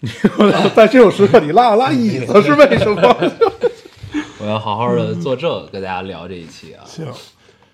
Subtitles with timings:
[0.00, 3.32] 你在这种时刻，你拉了拉椅子是为什么？
[4.38, 6.84] 我要好好的作证，跟大家聊这一期啊。
[6.84, 7.06] 行，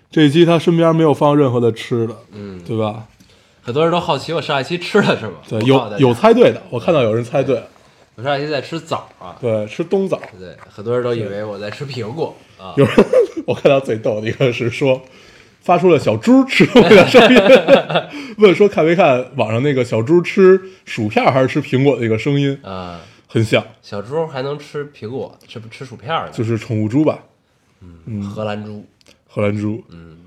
[0.09, 3.03] 这一期他身边没有放任何的吃的，嗯，对吧？
[3.63, 5.33] 很多人都好奇我上一期吃了什么？
[5.47, 7.67] 对，有有，猜对的，我看到有人猜对了，
[8.15, 9.35] 我上一期在吃枣啊。
[9.41, 10.19] 对，吃冬枣。
[10.39, 12.73] 对，很多人都以为我在吃苹果啊。
[12.77, 12.95] 有人
[13.45, 14.99] 我看到最逗的一个是说，
[15.61, 17.39] 发出了小猪吃东西的声音，
[18.39, 26.29] 问说看没看网上那个小猪吃薯片还是吃苹果的一个声音，啊，很像，小猪还能吃苹果，吃不吃薯片呢？
[26.31, 27.19] 就是宠物猪吧，
[28.05, 28.85] 嗯荷兰猪
[29.27, 29.83] 荷兰猪。
[29.89, 30.17] 嗯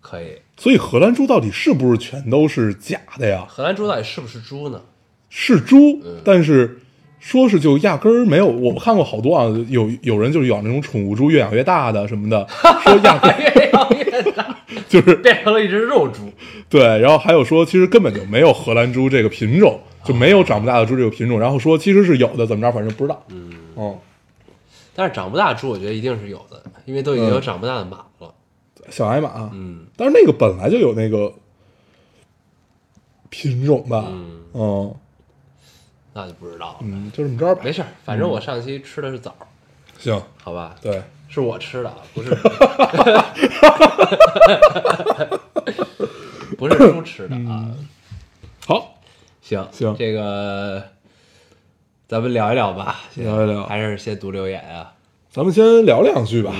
[0.00, 0.38] 可以。
[0.56, 3.44] 所以荷兰猪到底是不是全都是假的呀？
[3.46, 4.80] 荷兰猪到底是不是猪呢？
[5.28, 6.80] 是猪，但是
[7.18, 8.46] 说是就压根儿没有。
[8.46, 12.46] 我看过好多啊，有有人就是养那种宠物猪，越养越大的什么的，
[12.82, 14.56] 说压根儿越养越大，
[14.88, 16.30] 就是 变成了一只肉猪。
[16.68, 16.82] 对。
[16.98, 21.38] 然后还有说，其实根本就没有荷兰猪这个品种，就没有长不大的猪这个品种。
[21.38, 23.22] 然后说其实是有的，怎么着，反正不知道。
[23.30, 23.98] 嗯，哦，
[24.94, 28.32] 但是长不大猪，我觉得一定是有的，因为都已经有长不大的马了。
[28.90, 31.30] 小矮马，嗯，但是那个本来就有那个
[33.28, 34.94] 品种吧，嗯嗯
[36.18, 36.76] 那就不知道了。
[36.80, 37.60] 嗯，就这么着吧。
[37.62, 39.46] 没事儿，反正我上期吃的是枣儿，
[40.00, 40.74] 行，好吧？
[40.82, 42.30] 对，是我吃的，啊，不是
[46.58, 47.70] 不是猪吃的啊。
[48.66, 48.98] 好，
[49.40, 50.82] 行行这个
[52.08, 54.94] 咱们聊一聊吧，先聊一聊还是先读留言啊？
[55.30, 56.52] 咱们先聊两句吧，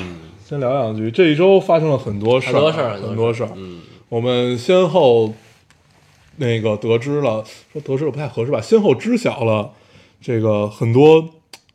[0.47, 1.11] 先聊两句。
[1.11, 3.51] 这一周发生了很多事儿，很多事儿，很多事儿。
[3.57, 5.35] 嗯，我们先后
[6.39, 9.73] 那个得知了，说得知了不太合适吧，先后知晓了
[10.21, 11.29] 这个很多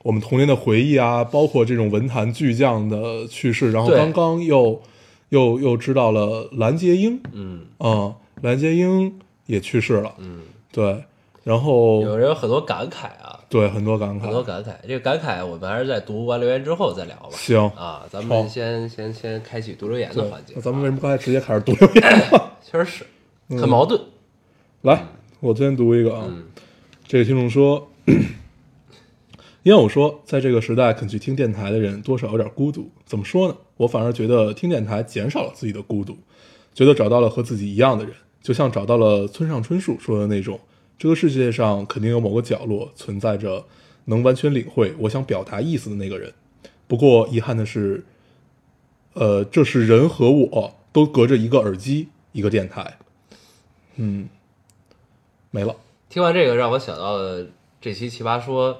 [0.03, 3.71] 我们童年的回忆啊，包括这种文坛巨匠的去世。
[3.71, 4.81] 然后刚刚又
[5.29, 9.13] 又又知道了蓝洁瑛，嗯啊、蓝洁瑛
[9.45, 10.13] 也去世了。
[10.17, 10.41] 嗯，
[10.71, 11.03] 对，
[11.43, 14.43] 然后有人有很多感慨啊，对很多感慨很多。
[14.43, 14.71] 感慨。
[14.87, 17.29] 这个感慨我们还是在读完留言之后再聊吧。
[17.31, 20.61] 行，啊，咱们先先先开启读留言的环节那。
[20.61, 22.03] 咱们为什么刚才直接开始读留言？
[22.61, 23.05] 确实是
[23.57, 23.99] 很矛盾。
[24.83, 25.07] 来，
[25.39, 26.25] 我先读一个啊。
[26.27, 26.43] 嗯
[27.07, 27.89] 这个听众说，
[29.63, 32.91] 因为我说，在这个时代肯去听电台的人多少有点孤独。
[33.05, 33.55] 怎么说呢？
[33.77, 36.17] 我反而觉得听电台减少了自己的孤独，
[36.73, 40.59] 觉得找到了和自己一样的人，就像找到了村上春树说的那种，
[40.97, 43.65] 这个世界上肯定有某个角落存在着
[44.05, 46.33] 能完全领会我想表达意思的那个人。
[46.87, 48.03] 不过遗憾的是，
[49.13, 52.97] 呃，这是人和我都隔着一个耳机，一个电台。
[53.97, 54.27] 嗯，
[55.53, 55.75] 没了。
[56.09, 57.45] 听完这个，让我想到了
[57.79, 58.73] 这期《奇葩说》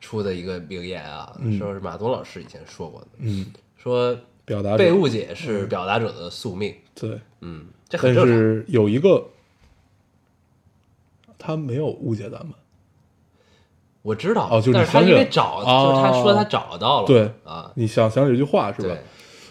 [0.00, 1.58] 出的一个名言啊，嗯。
[1.58, 3.46] 说是马东老师以前说过的，嗯，
[3.76, 4.78] 说表达者。
[4.78, 6.72] 被误解是表达者的宿命。
[6.94, 8.36] 对，嗯，这很但正常。
[8.36, 9.26] 是有一个，
[11.36, 12.54] 他没有误解咱们，
[14.02, 15.90] 我知道，哦就是他因为找，哦。
[15.90, 17.32] 就是他说他找到了，对。
[17.44, 18.88] 啊，你想想起这句话是吧？
[18.90, 19.02] 对？，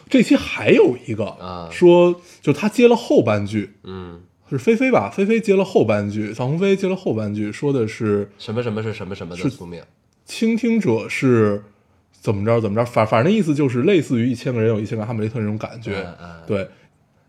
[0.09, 1.67] 这期还有一个啊。
[1.69, 4.21] 说，就他接了后半句，嗯，
[4.57, 5.09] 是菲菲吧？
[5.09, 9.81] 菲菲接了后半句，臧鸿飞接了后半句，说的是什么什么是什么什么的宿命，
[10.25, 11.63] 倾听者是
[12.11, 16.69] 怎么着怎么着，反反正那意思就是类似于一千个人有一千个哈姆雷特那种感觉，嗯嗯对，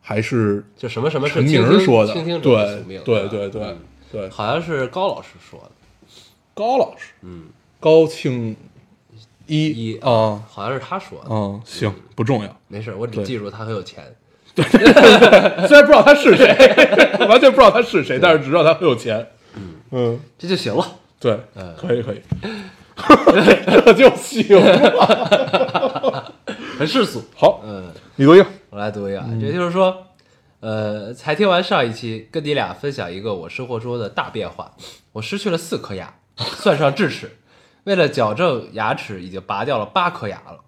[0.00, 3.78] 还是就什么什么是陈明说的，倾听者的宿命，对啊对对对嗯
[4.12, 5.70] 对，好像是高老师说的，
[6.54, 7.46] 高老师，嗯，
[7.80, 8.54] 高清
[9.46, 10.44] 一一啊。
[10.48, 12.60] 好像是他说的，嗯，行，不重要。
[12.68, 14.04] 没事，我只记住他很有钱，
[15.66, 16.46] 虽然不知道他是谁，
[17.28, 19.26] 完全不知道他是谁，但是只知道他很有钱。
[19.90, 20.84] 嗯这就行了。
[21.20, 22.20] 对嗯，可以可以，
[23.84, 26.32] 这就行了。
[26.78, 27.22] 很世俗。
[27.34, 28.46] 好，嗯，你读一个。
[28.70, 30.06] 我来读一个啊，这就是说，
[30.60, 34.72] 呃，才听完上一期，跟你俩分享一个我生活中的大变化，
[35.12, 37.30] 我失去了四颗牙，算上智齿，
[37.84, 40.60] 为了矫正牙齿，已经拔掉了八颗牙了。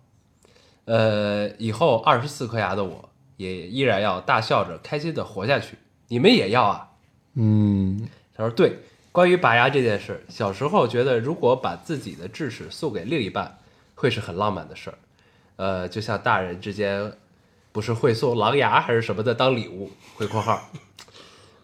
[0.86, 5.76] 呃，以后二十四颗牙的我，也依然要大笑着开心的活下去。
[6.08, 6.90] 你们也要啊？
[7.34, 8.78] 嗯他说对，
[9.12, 13.58] 关于拔牙这件事，小时候觉得如果把自己的智齿送给另一半，
[13.94, 14.98] 会是很浪漫的事儿。
[15.56, 17.12] 呃，就像大人之间
[17.72, 20.70] 不是会送狼牙还是什么的当礼物（回括号）。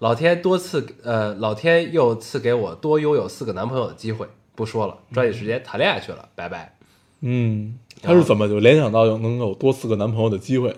[0.01, 4.27] 老天多赐呃，老天又赐给我多拥有四个男朋友的机会。
[4.55, 6.77] 不说了，抓紧时间谈恋爱去了，拜拜。
[7.21, 10.77] 嗯，他是怎么就联想到有能有多四个男朋友的机会？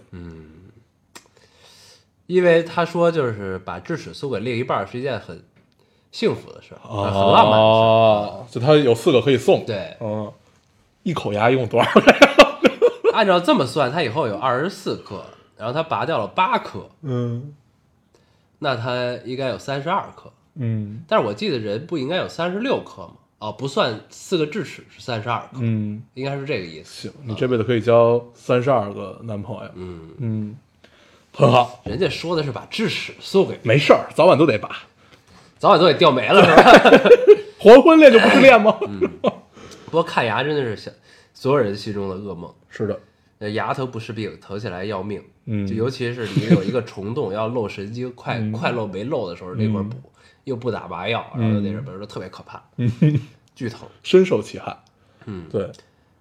[2.34, 5.40] 因为他说就是把智齿送给另一半是一件很
[6.10, 9.64] 幸福的事很浪漫的事就他有四个可以送。
[9.64, 10.32] 对，嗯，
[11.04, 11.90] 一口牙一共多少？
[13.14, 15.24] 按照这么算，他以后有二十四颗，
[15.56, 17.54] 然后他拔掉了八颗，嗯
[18.58, 20.32] 那他应该有三十二颗。
[20.56, 23.14] 嗯但是我记得人不应该有三十六颗吗？
[23.38, 27.08] 哦，不算四个智齿是三十二颗，嗯，应该是这个意思。
[27.08, 29.70] 行，你这辈子可以交三十二个男朋友。
[29.74, 30.56] 嗯，嗯，
[31.34, 34.70] 很好，人家说的是把智齿送给，没事儿，早晚都得拔。
[35.58, 37.10] 早晚都得掉没了是吧？
[37.58, 38.78] 黄昏恋就不是恋吗？
[38.86, 39.00] 嗯
[39.86, 40.92] 不过看牙真的是想
[41.32, 42.52] 所有人心中的噩梦。
[42.68, 42.98] 是的，
[43.38, 45.22] 呃牙疼不是病，疼起来要命。
[45.46, 49.96] 嗯就尤其是你有一个虫洞要漏神经，快快漏没漏的时候，那会儿补
[50.44, 52.62] 又不打麻药，然后又那什么，说特别可怕，
[53.54, 53.80] 巨疼。
[54.02, 54.76] 深受其害。
[55.26, 55.70] 嗯，对，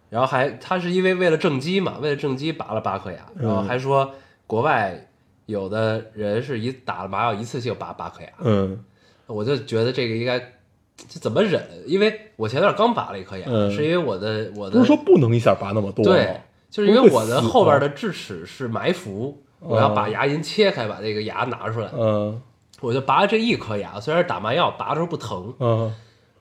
[0.09, 4.13] 然后还他是因为为了正畸嘛，为了正畸拔了八颗牙，然后嗯还说
[4.47, 5.07] 国外
[5.45, 8.83] 有的人是一打了麻药一次性拔八颗牙，嗯
[9.25, 10.39] 我就觉得这个应该
[10.97, 11.61] 这怎么忍？
[11.85, 16.03] 因为我前段刚拔了一颗牙，嗯是因为我的我的不是说不能一下拔那么多？
[16.05, 22.41] 对，就是因为我的后边的智齿是埋伏，我要把牙龈切开，把这个牙拿出来，嗯
[22.81, 25.93] 我就拔了这一颗牙，虽然打麻药拔的时候不疼，嗯。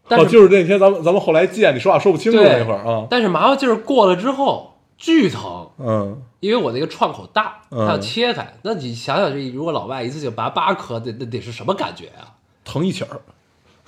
[0.09, 3.07] 但是哦，就是那天咱们咱们后来见你说话说不清楚对那会儿啊。
[3.09, 4.72] 但是麻药劲儿过了之后
[5.03, 8.55] 巨疼，嗯因为我那个创口大，嗯它要切开。
[8.63, 12.31] 那你想想，这如果老外一次性拔八颗，得那得是什么感觉啊？
[12.65, 13.21] 疼一起儿，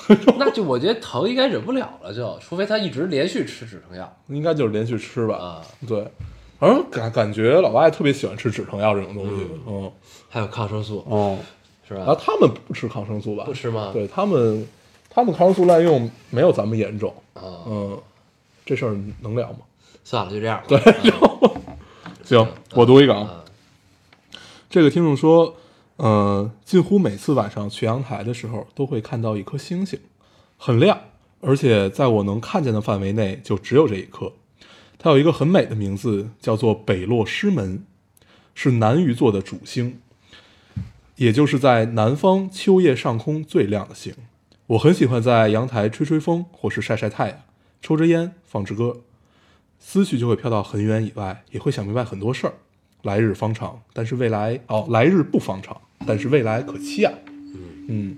[0.37, 5.37] 那就我觉得疼应该忍不了了就，除非他一直连续吃止疼药应该就是连续吃吧。
[5.37, 5.63] 啊。
[5.87, 6.05] 对，
[6.59, 9.47] 反正感感觉老外特别喜欢吃止疼药这种东西。
[9.69, 9.91] 嗯
[10.29, 11.39] 还有抗生素哦，
[11.87, 12.17] 是吧然后？
[12.17, 13.45] 他们不吃抗生素吧？
[13.45, 13.91] 不吃吗？
[13.93, 14.67] 对他们，
[15.09, 17.15] 他们抗生素滥用没有咱们严重。
[17.35, 17.97] 啊，嗯，
[18.67, 19.59] 这事儿能聊吗？
[20.05, 20.65] 算了，就这样吧。
[20.69, 20.79] 对，
[22.23, 23.21] 行，我读一个啊。
[23.23, 23.45] 啊
[24.69, 25.57] 这个听众说，
[25.97, 29.99] 呃，近乎每次晚上去阳台的时候，都会看到一颗星星，
[30.59, 31.01] 很亮，
[31.41, 34.33] 而且在我能看见的范围内就只有这一颗。
[34.99, 37.85] 它有一个很美的名字，叫做北落师门，
[38.55, 40.01] 是南鱼座的主星，
[41.17, 44.13] 也就是在南方秋夜上空最亮的星。
[44.67, 47.43] 我很喜欢在阳台吹吹风，或是晒晒太阳，
[47.81, 49.03] 抽着烟，放支歌，
[49.87, 52.55] 思绪就会飘到很远以外，也会想明白很多事儿。
[53.03, 57.13] 来日方长，但是未来哦，来日不方长，但是未来可期啊。
[57.87, 58.17] 嗯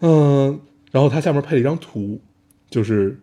[0.00, 0.60] 嗯，
[0.92, 2.20] 然后它下面配了一张图，
[2.68, 3.18] 就是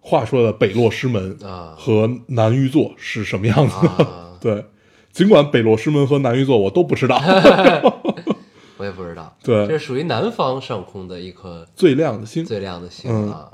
[0.00, 4.04] 话说的北落师门啊和南玉座是什么样子的。
[4.04, 4.66] 啊， 对，
[5.12, 7.22] 尽管北落师门和南玉座我都不知道
[8.78, 9.34] 我也不知道。
[9.44, 13.48] 对这是属于南方上空的一颗最亮的星最亮的星嗯啊，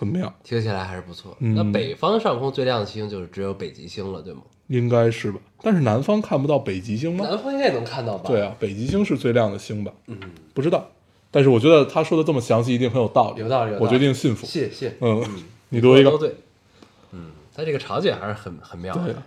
[0.00, 1.36] 很妙，听起来还是不错。
[1.40, 4.40] 嗯那北方上空最亮的星就是只有北极星了，对吗？
[4.68, 5.38] 应该是吧？
[5.60, 7.26] 但是南方看不到北极星吗？
[7.28, 8.30] 南方应该也能看到吧？
[8.30, 9.92] 对啊，北极星是最亮的星吧？
[10.06, 10.18] 嗯，
[10.54, 10.88] 不知道，
[11.30, 13.42] 但是我觉得他说的这么详细，一定很有道理。
[13.42, 14.46] 有道理我决定信服。
[14.46, 14.96] 谢谢。
[15.02, 15.22] 嗯，
[15.68, 16.10] 你读一个。
[16.10, 16.34] 都对。
[17.12, 19.22] 嗯，它这个场景还是很很妙对的。，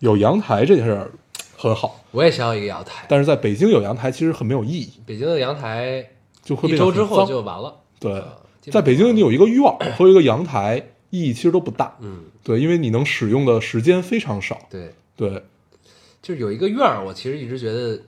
[0.00, 1.10] 有阳台这件事儿
[1.56, 6.04] 很好，我也想要一个阳台，但是在北京有阳台其实很没有意义，北京的阳台
[6.42, 7.74] 就会一周之后就完了。
[7.98, 8.22] 对
[8.62, 10.76] 在北京你有一个院儿和一个阳台，
[11.10, 11.96] 意义其实都不大。
[12.00, 14.58] 嗯，对，因为你能使用的时间非常少。
[14.68, 15.42] 对，对，
[16.20, 17.98] 就是有一个院儿，我其实一直觉得，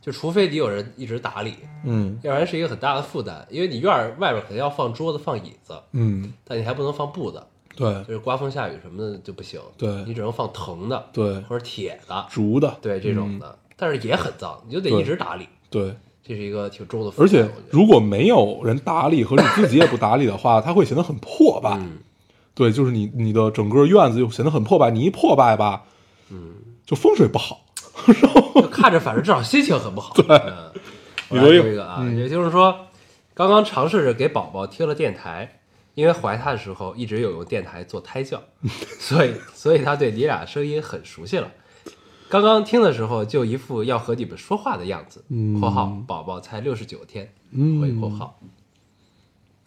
[0.00, 3.46] 就除非你有人一直打理，嗯要不然是一个很大的负担。
[3.48, 9.58] 因为你院儿外边肯定要放桌子、放椅子，嗯，但你还不能放布的，对就是刮风下雨什么的就不行。
[9.78, 13.58] 对你只能放藤的，对，或者铁的，竹的，对这种的。
[13.76, 15.94] 但是也很脏，你就得一直打理，对。
[16.22, 17.12] 这是一个挺重的。
[17.16, 21.70] 而且如果没有人打理和你自己也不打理的话，它会显得很破败。
[21.78, 21.98] 嗯
[22.54, 24.90] 对，就是你你的整个院子就显得很破败。
[24.90, 25.84] 你一破败吧，
[26.28, 26.52] 嗯，
[26.84, 27.64] 就风水不好。
[28.54, 30.12] 就看着反正至少心情很不好。
[30.14, 30.70] 对，嗯、
[31.30, 32.76] 我来你读一个读一个啊，也就是说，
[33.32, 35.60] 刚刚尝试着给宝宝贴了电台，
[35.94, 38.42] 因为怀他的时候一直有用电台做胎教，
[39.00, 41.50] 所以所以他对你俩声音很熟悉了。
[42.32, 45.22] 刚刚听的时候就一副要和你们说话的样子。
[45.28, 48.38] 嗯（括号宝宝才六十九天）嗯回括号。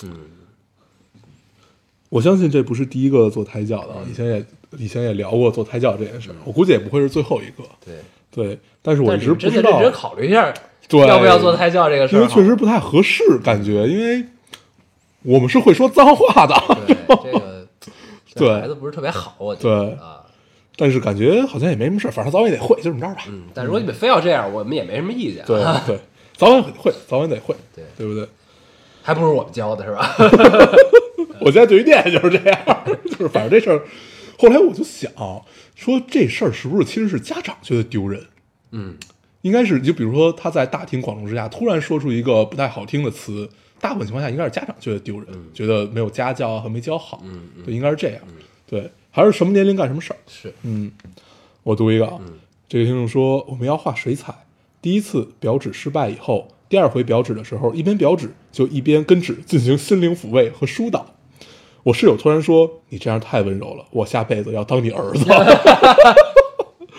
[0.03, 0.11] 嗯
[2.09, 4.45] 我相信这不是第一个做胎教的，啊，以前也
[4.77, 7.63] 以前也聊过做胎教这件事儿，我估计也不会是最后一个。
[7.85, 7.99] 对，
[8.31, 10.51] 对，但是我一直不知道真的认真，考虑一下，
[10.87, 12.19] 对要不要做胎教这个事儿？
[12.19, 14.25] 因为确实不太合适，感觉，因为
[15.23, 16.55] 我们是会说脏话的。
[16.87, 17.67] 对这个
[18.35, 20.24] 对对孩子不是特别好，我觉得对啊，
[20.77, 23.23] 但是感觉好像也没什么事儿，反正早晚也得会，就这么着吧。
[23.29, 25.43] 嗯，但如果你们非要这样，我们也没什么意见。
[25.45, 25.99] 对对，
[26.35, 28.27] 早晚得会，早晚得会，对对不对？
[29.01, 30.15] 还不如我们教的是吧？
[31.41, 32.59] 我现在对于店就是这样，
[33.11, 33.81] 就是反正这事儿，
[34.37, 35.11] 后来我就想
[35.75, 38.21] 说这事儿是不是其实是家长觉得丢人？
[38.71, 38.95] 嗯，
[39.41, 43.47] 应该是就比如说他在大庭广众之下突然说出一个不太好听的词，
[43.79, 48.21] 大部分情况下应该是家长觉得丢人，觉得没有家教啊和没教好，嗯嗯对，应该是这样，
[48.65, 50.91] 对，还是什么年龄干什么事儿，是，嗯，
[51.63, 52.19] 我读一个啊，
[52.67, 54.35] 这个听众说我们要画水彩，
[54.81, 61.05] 第一次表纸失败以后，第二回表纸的时候，一边表纸就一边跟纸进行心灵抚慰和疏导。
[61.83, 65.23] 我室友突然说：“你这样太温柔了，我下辈子要当你儿子。”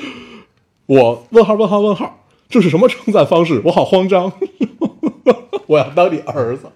[0.87, 3.61] 我问号问号问号，这是什么称赞方式？
[3.63, 4.33] 我好慌张，
[5.69, 6.73] 我要当你儿子。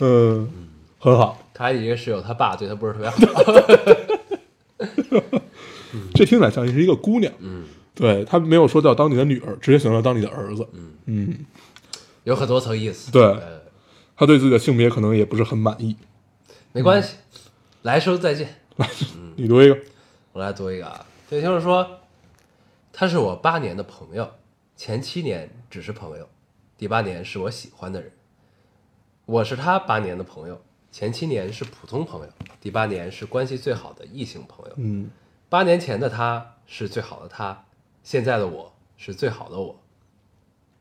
[0.00, 0.50] 嗯，
[0.98, 3.22] 很好，他一个室友他爸对他不是特别好。
[6.14, 7.32] 这听起来像是一个姑娘。
[7.38, 10.66] 嗯，对他没有说要当你的女儿，直接选择当你的儿子。
[10.72, 11.46] 嗯嗯
[12.24, 13.12] 有很多层意思。
[13.12, 13.62] 对呃，
[14.16, 15.96] 他对自己的性别可能也不是很满意。
[16.72, 17.16] 没关系，
[17.82, 18.48] 来生再见。
[18.76, 18.90] 来
[19.36, 19.78] 你读一个，
[20.32, 21.88] 我来读一个啊，这就是说，
[22.92, 24.28] 他是我八年的朋友，
[24.76, 26.28] 前七年只是朋友，
[26.76, 28.10] 第八年是我喜欢的人。
[29.24, 30.60] 我是他八年的朋友，
[30.92, 32.28] 前七年是普通朋友，
[32.60, 34.72] 第八年是关系最好的异性朋友。
[34.76, 35.08] 嗯
[35.48, 37.66] 八年前的他是最好的他，
[38.02, 39.80] 现在的我是最好的我。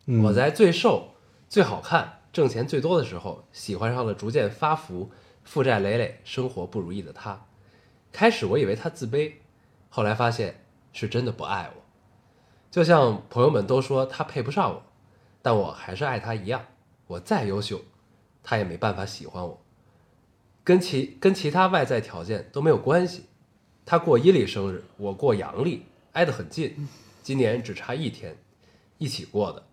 [0.08, 1.16] 嗯我在最瘦、
[1.48, 5.12] 最好看、挣钱最多的时候，喜欢上了逐渐发福、
[5.44, 7.46] 负债累累、生活不如意的他。
[8.12, 9.34] 开始我以为他自卑，
[9.90, 11.82] 后来发现是真的不爱我。
[12.72, 14.84] 就像朋友们都说他配不上我，
[15.42, 16.66] 但我还是爱他一样。
[17.08, 17.82] 我再优秀，
[18.42, 19.62] 他也没办法喜欢我。
[20.64, 23.26] 跟其跟其他外在条件都没有关系。
[23.86, 26.88] 他过阴历生日，我过阳历，挨得很近，
[27.22, 28.36] 今年只差一天，
[28.98, 29.64] 一起过的。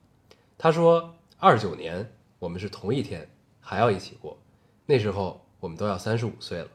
[0.59, 3.28] 他说二九年我们是同一天，
[3.61, 4.38] 还要一起过，
[4.87, 6.69] 那时候我们都要三十五岁了。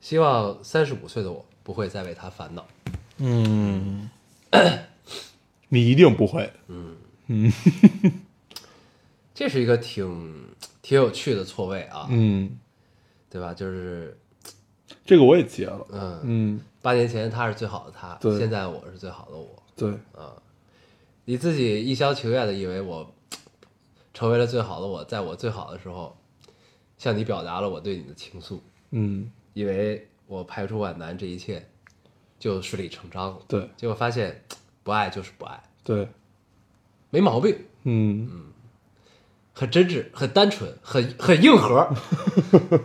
[0.00, 2.66] 希望三十五岁的我不会再为他烦恼。
[3.18, 4.08] 嗯，
[5.68, 6.50] 你一定不会。
[6.68, 7.52] 嗯嗯
[9.34, 10.48] 这是一个挺
[10.80, 12.58] 挺有趣的错位啊，嗯，
[13.28, 13.52] 对吧？
[13.52, 14.18] 就是
[15.10, 15.84] 这个我也结了。
[15.90, 18.38] 嗯，嗯，八年前他是最好的他，对。
[18.38, 19.60] 现在我是最好的我。
[19.74, 19.92] 对，
[21.24, 23.12] 你自己一厢情愿的以为我
[24.14, 26.16] 成为了最好的我，在我最好的时候，
[26.96, 28.60] 向你表达了我对你的情愫，
[28.92, 31.68] 嗯，以为我排除万难，这一切
[32.38, 33.38] 就顺理成章了。
[33.48, 33.68] 对。
[33.76, 34.40] 结果发现
[34.84, 36.06] 不爱就是不爱，对，
[37.10, 37.52] 没毛病，
[37.82, 38.28] 嗯。
[38.30, 38.46] 嗯
[39.52, 41.88] 很真挚，很单纯，很很硬核。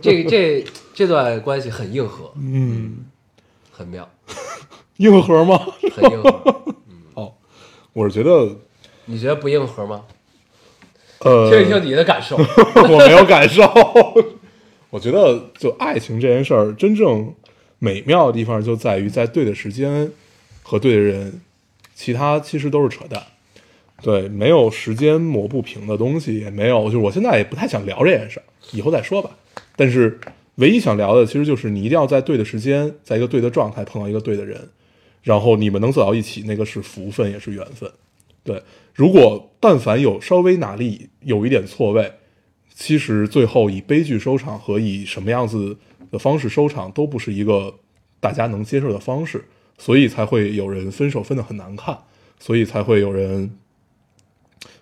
[0.00, 3.06] 这这这段关系很硬核，嗯，
[3.70, 4.08] 很妙，
[4.98, 5.58] 硬核吗？
[5.94, 6.64] 很硬核。
[7.14, 7.34] 哦，
[7.92, 8.56] 我是觉得，
[9.06, 10.04] 你觉得不硬核吗？
[11.20, 12.36] 呃，听一听你的感受。
[12.36, 13.62] 我没有感受。
[14.90, 17.34] 我觉得，就爱情这件事儿，真正
[17.78, 20.10] 美妙的地方就在于在对的时间
[20.62, 21.40] 和对的人，
[21.94, 23.22] 其他其实都是扯淡。
[24.02, 29.30] 对，没有时间磨不平的东西，也没有，就是我现在也不太想聊这件事儿，以后再说吧。
[29.74, 30.18] 但是
[30.56, 34.68] 唯一想聊的，其实就是你一定要在对的时间，在一个对的状态碰到一个对的人，
[35.22, 37.90] 然后你们能走到一起，那个是福分，也是缘分。
[38.44, 38.62] 对，
[38.94, 42.12] 如果但凡有稍微哪里有一点错位，
[42.74, 45.76] 其实最后以悲剧收场和以什么样子
[46.10, 47.74] 的方式收场，都不是一个
[48.20, 49.44] 大家能接受的方式，
[49.78, 51.98] 所以才会有人分手分得很难看，
[52.38, 53.50] 所以才会有人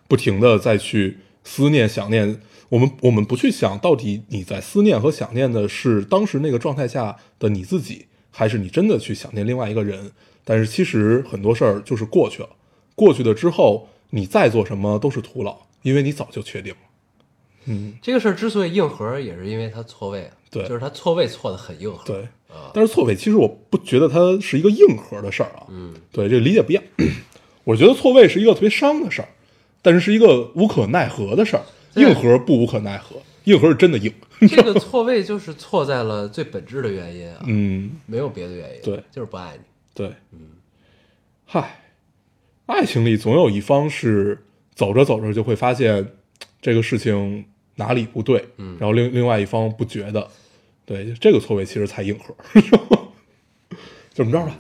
[0.09, 2.41] 不停的再去思念、想念。
[2.71, 10.11] 我们我们不去想到底你在思念和想念的是当时那个状态下的你自己，还是你真的去想念另外一个人。
[10.45, 12.49] 但是其实很多事儿就是过去了，
[12.95, 16.79] 过去了之后，你再做什么都是徒劳，因为你早就确定了。
[17.67, 22.05] 嗯，这个事儿之所以硬核，也是因为它错位啊，对就是它错位错的很硬核。
[22.05, 22.29] 对。
[22.49, 25.67] 啊，但是错位其实我不觉得它是一个硬核的事儿啊。
[25.71, 26.85] 嗯，对，这个理解不一样。
[27.65, 29.29] 我觉得错位是一个特别伤的事儿，
[29.85, 31.63] 但是是一个无可奈何的事儿。
[31.95, 33.15] 硬核不无可奈何，
[33.45, 34.13] 硬核是真的硬。
[34.49, 39.63] 这个错位就是错在了最本质的原因啊，嗯，没有别的原因，对就是不爱你。
[39.95, 40.41] 对，嗯，
[41.45, 41.83] 嗨，
[42.67, 46.05] 爱情里总有一方是走着走着就会发现
[46.61, 47.45] 这个事情
[47.77, 50.29] 哪里不对，嗯然后另另外一方不觉得，
[50.85, 52.35] 对，这个错位其实才硬核。
[54.13, 54.59] 就这么着吧，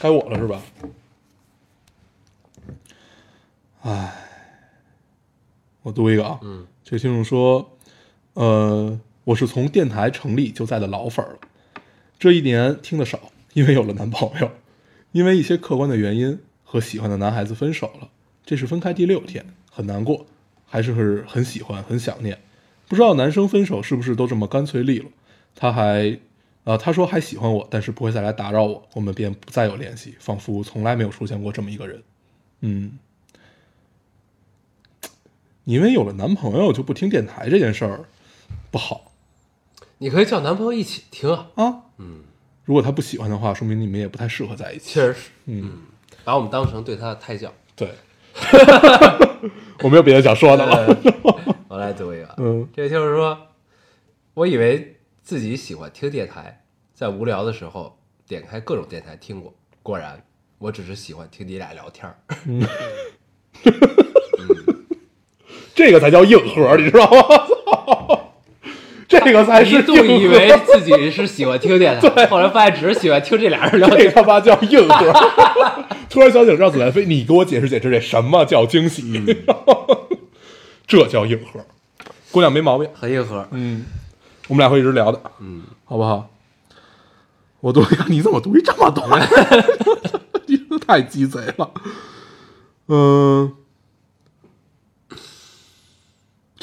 [0.00, 0.62] 该我了是吧？
[3.82, 4.12] 唉，
[5.86, 7.78] 我读一个啊，嗯，这个听众说，
[8.34, 11.38] 呃，我是从电台成立就在的老粉儿了，
[12.18, 14.50] 这一年听的少，因为有了男朋友，
[15.12, 18.08] 因为一些客观的原因和喜欢的男孩子分手了。
[18.44, 20.26] 这是分开第六天，很难过，
[20.64, 22.36] 还是很喜欢，很想念。
[22.88, 25.08] 不知道男生分手是不是都这么干脆利落？
[25.54, 26.18] 他还，
[26.64, 32.02] 啊，他说还喜欢我，但是不会再来打扰我，我们便不再有联系，仿佛从来没有出现过这么一个人。
[32.62, 32.98] 嗯，
[35.66, 38.04] 因为有了男朋友就不听电台这件事儿
[38.70, 39.10] 不好。
[39.98, 41.82] 你可以叫男朋友一起听啊，啊。
[41.98, 42.20] 嗯，
[42.64, 44.94] 如果他不喜欢的话，说明你们也不太适合在一起。
[44.94, 45.72] 确实是，嗯，
[46.24, 47.52] 把我们当成对他的胎教。
[47.74, 47.90] 对，
[49.82, 50.96] 我没有别的想说的了。
[51.66, 52.68] 我来读一个，嗯。
[52.72, 53.36] 这位听众说，
[54.34, 56.62] 我以为自己喜欢听电台，
[56.94, 60.22] 在无聊的时候点开各种电台听过，果然
[60.58, 62.16] 我只是喜欢听你俩聊天儿。
[65.76, 68.20] 这个才叫硬核，你知道吗？
[69.06, 74.10] 这个才是一度以为自己是喜欢听电台， 后来发现只是喜欢听这俩人聊这。
[74.10, 75.12] 他妈叫硬核！
[76.10, 79.36] 突然想起让子弹飞，你给我解释解释，这什么叫惊喜？
[80.86, 81.60] 这叫硬核，
[82.32, 82.88] 姑娘没毛病。
[82.94, 83.84] 很硬核，嗯，
[84.48, 86.28] 我们俩会一直聊的，嗯，好不好？
[87.60, 89.28] 我读你怎么读一这么短？
[90.46, 91.70] 你太鸡贼了。
[92.88, 93.52] 嗯，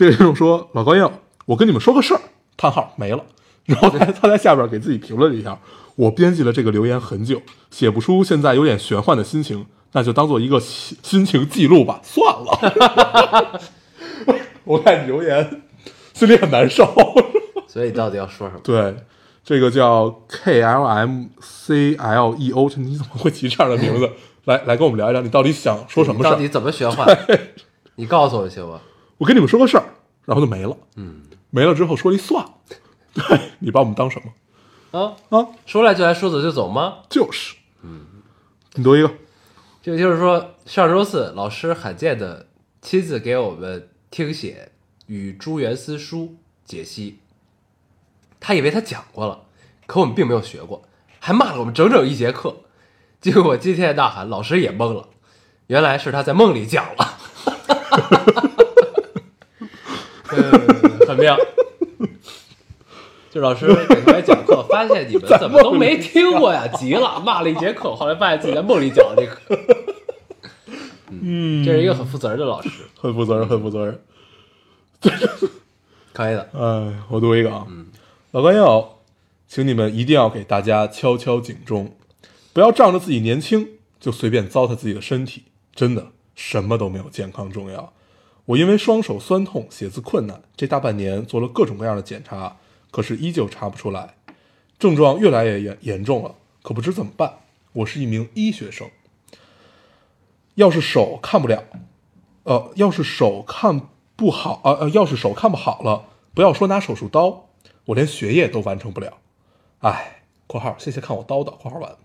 [0.04, 1.10] 这个听众说：“老高要，
[1.46, 2.20] 我跟你们说个事儿。”
[2.58, 3.24] 叹号没了。
[3.64, 5.58] 然后他他在下边给自己评论了一下。
[5.96, 7.42] 我编辑了这个留言很久，
[7.72, 12.02] 写不出现在有点玄幻的心情，那就当做一个心心情记录吧。
[12.04, 13.62] 算了，
[14.66, 15.62] 我看你留言，
[16.14, 16.86] 心里很难受。
[17.66, 18.60] 所以到底要说什么？
[18.62, 18.94] 对，
[19.46, 24.10] 这个叫 K L M C L E O，这你怎么会起这样的名字？
[24.44, 26.30] 来 来，跟我们聊一聊，你到底想说什么事？
[26.30, 27.18] 到底怎么玄幻？
[27.96, 28.82] 你告诉我行吗？
[29.24, 29.86] 我跟你们说个事儿，
[30.26, 30.76] 然后就没了。
[30.98, 32.54] 嗯，没了之后说一算了，
[33.16, 35.48] 对你把我们当什么啊，啊？
[35.66, 36.98] 说来就来，说走就走吗？
[37.10, 38.06] 就是，嗯，
[38.74, 39.10] 你读一个，
[39.82, 42.48] 这个就是说，上周四老师罕见的
[42.82, 44.74] 亲自给我们听写
[45.06, 47.20] 与朱元思书解析，
[48.42, 49.44] 他以为他讲过了，
[49.86, 50.84] 可我们并没有学过，
[51.20, 52.58] 还骂了我们整整一节课。
[53.22, 55.08] 结果今天的呐喊，老师也懵了，
[55.68, 57.18] 原来是他在梦里讲了，
[60.36, 61.38] 嗯，很妙。
[63.32, 69.60] 就老师给同学讲课，发现你们怎么都没听过呀，急了，骂了一节课，后来发现自己在梦里讲了这课。
[71.10, 72.70] 嗯这是一个很负责任的老师，
[73.00, 74.00] 很负责任，很负责任。
[76.14, 76.50] 可以的。
[76.54, 77.66] 哎，我读一个啊，
[78.32, 79.00] 老关要，
[79.48, 81.96] 请你们一定要给大家敲敲警钟，
[82.52, 83.68] 不要仗着自己年轻
[84.00, 87.92] 就随便糟蹋自己的身体，真的什么都没有健康重要。
[88.46, 92.58] 我因为双手酸痛、写字困难，这大半年做了各种各样的检查，
[92.92, 94.16] 可是依旧查不出来，
[94.78, 97.40] 症状越来越严严重了，可不知怎么办。
[97.72, 98.90] 我是一名医学生，
[100.56, 101.64] 要是手看不了，
[102.44, 103.82] 呃，要是手看
[104.16, 107.50] 不好，呃呃，要是手看不好了，不要说拿手术刀，
[107.86, 109.18] 我连学业都完成不了。
[109.80, 111.96] 哎，（括号谢谢看我叨叨）（括号完）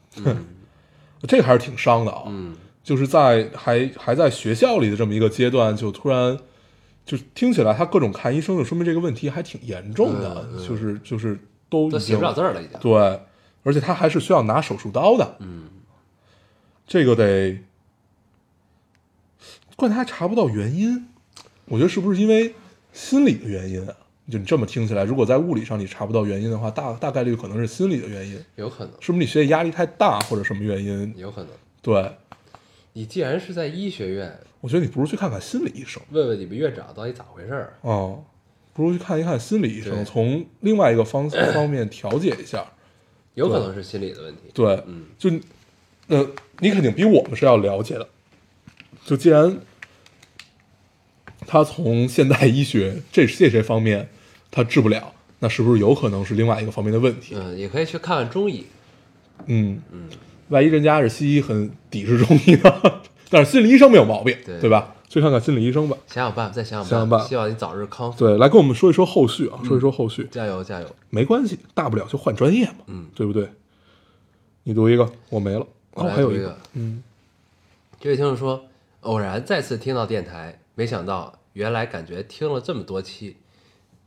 [1.29, 2.23] 这个还是挺伤的啊。
[2.27, 2.57] 嗯，
[2.89, 6.39] 就是在还还在学校里的这么一个阶段，就突然
[7.05, 12.81] 就听起来他各种看医生，就说明这个问题还挺严重的，嗯嗯就是就是都都写不了字了已经。
[12.81, 13.21] 对，
[13.63, 15.69] 而且他还是需要拿手术刀的，嗯，
[16.87, 17.59] 这个得，
[19.77, 21.09] 关键他还查不到原因，
[21.67, 22.55] 我觉得是不是因为
[22.95, 23.93] 心理的原因啊？
[24.31, 31.15] 就你这么听起来，如果在物理上你查不到原因的话，大大概率可能是心理的原因，有可能，是不是你学业压力太大或者什么原因？
[31.19, 31.51] 有可能。
[31.83, 32.11] 对，
[32.93, 37.73] 你既然是在医学院，我觉得你不如去看看心理医生问问你们院长到底咋回事儿。
[37.83, 38.25] 哦，
[38.73, 42.67] 不如去看一看心理医生，从另外一个方 方面调解一下。
[43.35, 44.43] 有可能是心理的问题。
[44.53, 45.31] 对，嗯，就
[46.09, 48.09] 呃，你肯定比我们是要了解的。
[49.05, 49.61] 就既然
[51.47, 54.09] 他从现代医学这这些方面
[54.51, 57.37] 他治不了，那是不是有可能是另外一个方面的问题？
[57.37, 58.67] 嗯，也可以去看看中医。
[59.47, 60.09] 嗯嗯，
[60.49, 63.01] 万一人家是西医很抵制中医呢？
[63.31, 64.95] 但是心理医生没有毛病，对对吧？
[65.09, 65.97] 去看看心理医生吧。
[66.07, 68.19] 想想办法，再想想想办法希望你早日康复。
[68.19, 70.27] 对，来跟我们说一说后续啊，说一说后续。
[70.31, 70.87] 加油加油！
[71.11, 73.49] 没关系，大不了就换专业嘛，嗯，对不对？
[74.65, 75.67] 你读一个，我没了。
[75.95, 77.03] 我哦，还有一个，嗯，
[78.01, 78.65] 这位听众说，
[79.01, 83.37] 偶然再次听到电台，没想到原来感觉听了这么多期，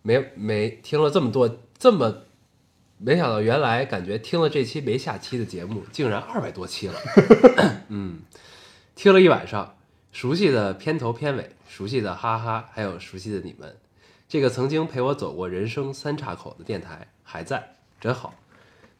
[0.04, 2.16] 没没听了这么多这么，
[3.04, 6.94] 没想到原来感觉听了这期没下期的节目，竟然二百多期了。
[7.90, 8.20] 嗯，
[8.94, 9.76] 听了一晚上，
[10.12, 13.76] 熟悉的片头片尾，熟悉的哈哈，还有熟悉的你们，
[14.28, 18.36] 这个曾经陪我走过人生三岔口的电台还在，真好。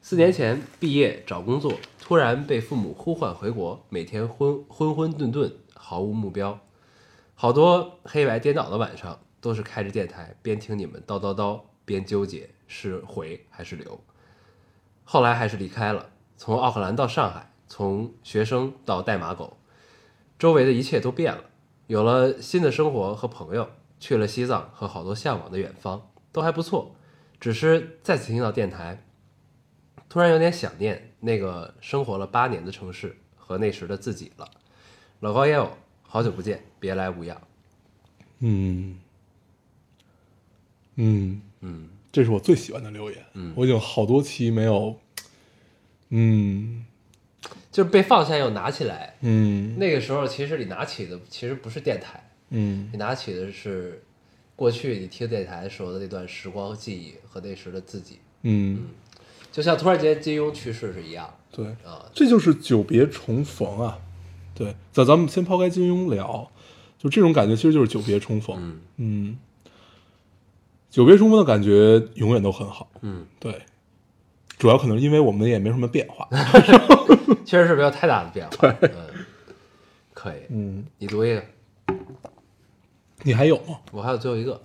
[0.02, 6.60] 四年前毕业找工作，突然被父母呼唤回国，每天昏昏昏沌沌，毫无目标。
[7.36, 14.02] 好多黑白颠倒的晚上，都是开着电台，边听你们叨叨叨，边纠结是回还是留。
[15.04, 19.58] 后来还是离开了，从奥克兰到上海，从学生到代码狗，
[20.40, 21.44] 周围的一切都变了，
[21.88, 26.96] 有了新的生活和朋友，去了西藏和好多向往的远方，都还不错。
[27.40, 29.04] 只是再次听到电台，
[30.08, 34.50] 突然有点想念那个生活了八年的城市和那时的自己了。
[35.20, 37.42] 老高烟友，好久不见，别来无恙。
[38.40, 39.00] 嗯
[40.96, 43.24] 嗯嗯，这是我最喜欢的留言。
[43.34, 43.54] 嗯。
[43.56, 45.00] 我已经好多期没有，
[46.10, 46.86] 嗯。
[47.72, 49.78] 就是被放下又拿起来，嗯。
[49.80, 52.90] 那个时候其实你拿起的其实不是电台，嗯。
[52.92, 54.04] 你拿起的是
[54.56, 58.88] 过去你听电台时候的那段时光记忆和那时的自己，嗯，
[59.52, 61.34] 就像突然间金庸去世是一样。
[61.52, 62.06] 对，啊。
[62.14, 63.98] 这就是久别重逢啊。
[64.54, 66.52] 对，咱咱们先抛开金庸聊，
[67.00, 68.58] 就这种感觉其实就是久别重逢。
[68.60, 68.80] 嗯。
[68.98, 69.38] 嗯，
[70.92, 72.92] 久别重逢的感觉永远都很好。
[73.02, 73.64] 嗯，对，
[74.58, 76.28] 主要可能因为我们也没什么变化。
[77.46, 78.76] 确实是没有太大的变化。
[78.82, 78.90] 嗯，
[80.14, 81.44] 可以，嗯，你读一个，
[83.24, 83.80] 你还有吗？
[83.94, 84.62] 我还有最后一个，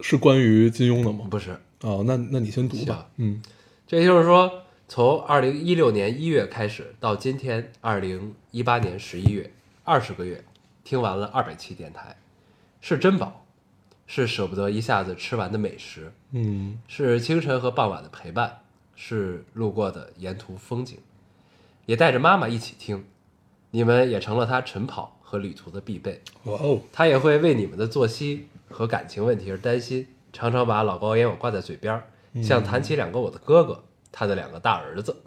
[0.00, 1.26] 是关于金庸的吗？
[1.30, 3.08] 不是，哦，那那你先读吧。
[3.16, 3.42] 嗯
[3.86, 9.50] 这就是说，从二零一六年一月开始到今天二零一八年十一月，
[9.84, 10.44] 二十个月，
[10.84, 12.16] 听完了二百期电台，
[12.80, 13.44] 是珍宝，
[14.12, 18.58] 是舍不得一下子吃完的美食，嗯是清晨和傍晚的陪伴，
[18.96, 20.98] 是路过的沿途风景，
[21.86, 23.04] 也带着妈妈一起听，
[23.70, 26.20] 你们也成了她晨跑和旅途的必备。
[26.42, 35.22] 哇哦，她也会为你们的作息和感情问题而担心，常常把老高烟我挂在嘴边儿，像谈起两个我的哥哥，他的两个大儿子。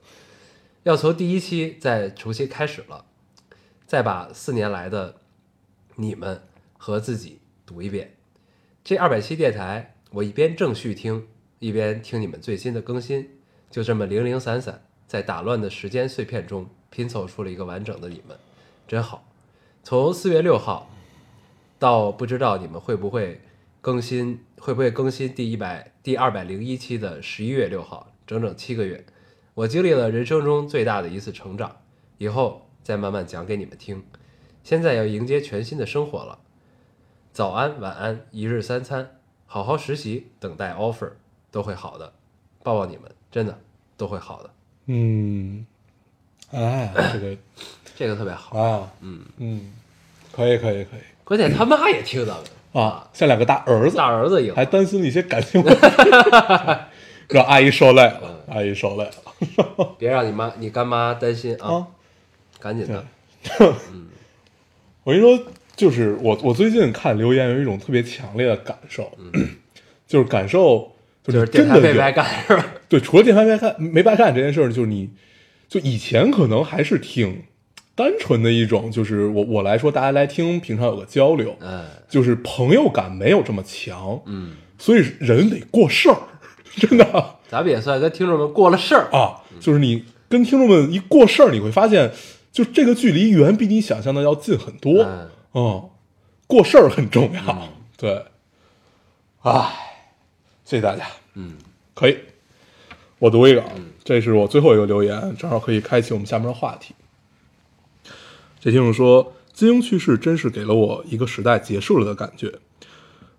[0.84, 3.06] 要从第一期再重新开始了，
[3.88, 5.16] 再把四年来的
[5.96, 6.42] 你们
[6.78, 8.14] 和自己读一遍。
[8.84, 11.26] 这二百期电台，我一边正序听，
[11.60, 13.30] 一边听你们最新的更新，
[13.72, 18.38] 就这么零零散散，在打乱的时间碎片中拼凑出了一个完整的你们，
[18.86, 19.26] 真好。
[19.84, 20.90] 从四月六号
[21.80, 23.40] 到不知道你们会不会
[23.80, 29.06] 更新，会不会更新第一百第二百零一期的十一月六号，整整七个月，
[29.54, 31.78] 我经历了人生中最大的一次成长，
[32.18, 34.04] 以后再慢慢讲给你们听。
[34.62, 36.40] 现在要迎接全新的生活了，
[37.34, 39.10] 早安晚安，一日三餐，
[39.48, 41.10] 好好实习，等待 offer，
[41.50, 42.14] 都会好的，
[42.62, 43.58] 抱抱你们，真的
[43.98, 44.50] 都会好的，
[44.86, 45.66] 嗯，
[46.52, 47.38] 哎， 这个
[47.96, 48.56] 这个特别好。
[48.56, 49.22] 啊，嗯。
[49.38, 49.74] 嗯，
[50.32, 51.00] 可以可以可以。
[51.24, 55.82] 关键他妈也听到了，啊，像两个大儿子，大儿子赢，还担心了一些感情问题，
[57.30, 59.96] 让阿姨受累了，阿姨受累了。
[59.98, 61.88] 别让你妈你干妈担心啊，啊。
[62.60, 63.04] 赶紧的。
[63.92, 64.10] 嗯。
[65.04, 69.12] 我跟你说，就是我我最近看留言有一种特别强烈的感受，
[70.08, 70.92] 就是感受
[71.24, 72.66] 就就是是真的有电台没白干是吧？
[72.88, 75.10] 对，除了电台没干没白干这件事儿，就是你
[75.68, 77.44] 就以前可能还是挺
[77.96, 86.18] 单纯的一种，就是我我来说，大家来听，平常有个交流，嗯就是朋友感没有这么强，嗯，所以人得过事儿，
[86.78, 89.10] 真的咱们也算跟听众们过了事儿。
[89.12, 92.12] 啊，就是你跟听众们一过事儿，你会发现，
[92.52, 95.90] 就这个距离远比你想象的要近很多，嗯，嗯，
[96.48, 98.26] 过事儿很重要，对，
[99.42, 99.72] 唉，
[100.66, 101.56] 谢谢大家，嗯，
[101.94, 102.18] 可以，
[103.20, 103.72] 我读一个，啊，
[104.04, 106.96] 这是我最后一个留言，正好可以开启我们下面的话题。
[108.60, 112.52] 这听众说，金庸去世真是给了我一个时代结束了的感觉。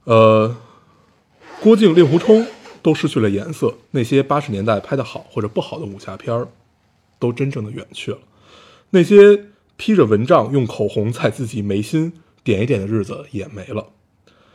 [0.04, 0.56] 呃，
[1.60, 2.46] 郭靖、令狐冲
[2.82, 6.46] 都失去了颜色，那些八十年代拍的好或者不好的武侠片儿，
[7.18, 8.18] 都真正的远去了。
[8.90, 13.88] 那些披着蚊帐用口红在自己眉心点一点的日子也没了。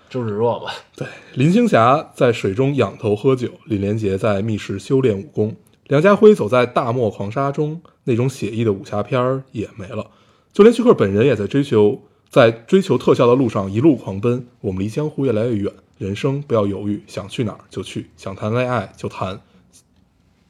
[0.09, 5.55] 周芷若吧，对，林青霞在水中仰头喝酒，李连杰在密室修炼武功，
[5.85, 10.07] 梁家辉走在大漠狂沙中，那种写意的武侠片儿也没了。
[10.51, 14.47] 就连徐克本人也在追求，在追求特效的路上一路狂奔。
[14.61, 19.39] 我们离江湖越来越远，人生不要犹豫，想去哪儿就去，想谈恋爱就谈，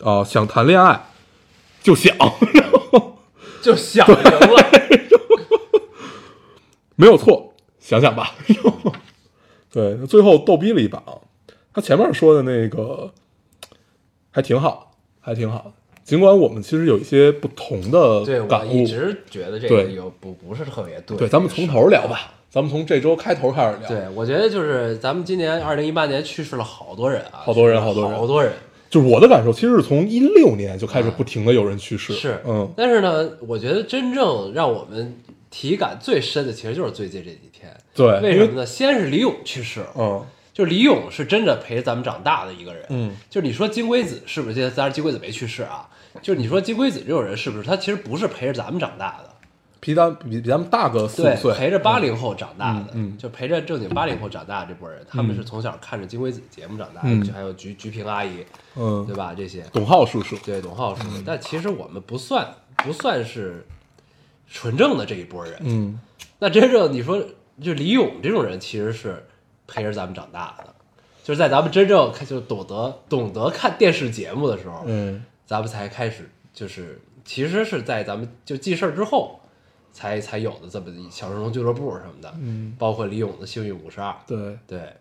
[0.01, 1.10] 啊、想谈恋爱
[1.84, 2.15] 就想，
[3.62, 4.08] 就想。
[6.99, 8.35] 没有错，想想吧。
[9.71, 11.01] 对，最后逗逼了一把，
[11.73, 13.09] 他前面说的那个
[14.31, 15.71] 还挺好，还挺好。
[16.03, 21.15] 尽管我们其实有一些不同的对，感悟，我一直觉得这个有不不是特别对。
[21.15, 28.51] 对，咱们从头聊吧，咱们从这周开头开始聊。，对，我觉得就是咱们今年二零一八年去世了好多人啊，好多人好多人好多人。
[28.89, 35.15] 就是我的感受，其实是从一六年就开始不停的有人去世，是，嗯，但是呢，我觉得真正让我们
[35.49, 37.75] 体感最深的，其实就是最近这几天。
[37.93, 38.65] 对，为什么呢？
[38.65, 42.85] 先是李咏去世了，嗯就李咏是真的陪着咱们长大的一个人。
[42.89, 44.55] 嗯，就是你说金龟子是不是？
[44.55, 45.88] 现在当然金龟子没去世啊。
[46.21, 47.63] 就是你说金龟子这种人是不是？
[47.63, 49.29] 他其实不是陪着咱们长大的，
[49.79, 58.43] 比咱比比咱们大个四五，岁，陪着八零后长大的，嗯嗯就陪着正经八零后长大的这波人，他们是从小看着金龟子节目长大的，嗯就还有菊菊萍阿姨，
[58.75, 59.33] 嗯，对吧？
[59.38, 62.45] 这些董浩叔叔，对董浩叔叔，但其实我们不算
[62.83, 63.65] 不算是
[64.49, 65.55] 纯正的这一波人。
[65.62, 65.99] 嗯
[66.39, 67.23] 那真正你说，
[67.62, 69.25] 就李勇这种人，其实是
[69.67, 70.73] 陪着咱们长大的，
[71.23, 79.35] 就是在咱们真正看就懂得懂得看电视节目的时候，嗯咱们才开始就是其实是在咱们就记事儿之后。
[79.91, 84.93] 才才有的这么一小神龙俱乐部什么的，嗯，包括李勇的《幸运五十二》，对，对，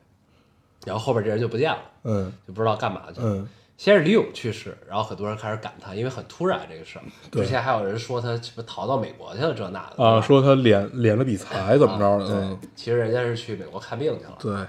[0.86, 3.26] 然后后边这人就不见了，嗯就不知道干嘛去了。
[3.28, 3.48] 嗯
[3.78, 7.04] 先是李咏去世，然后很多人开始感叹，因为很突然这个事儿。
[7.30, 14.36] 对之前还有人说他什么逃到美国去了，这那的啊，说他敛敛了笔财怎么着的，啊对嗯，，其实人家是去美国看病去了。
[14.40, 14.66] 对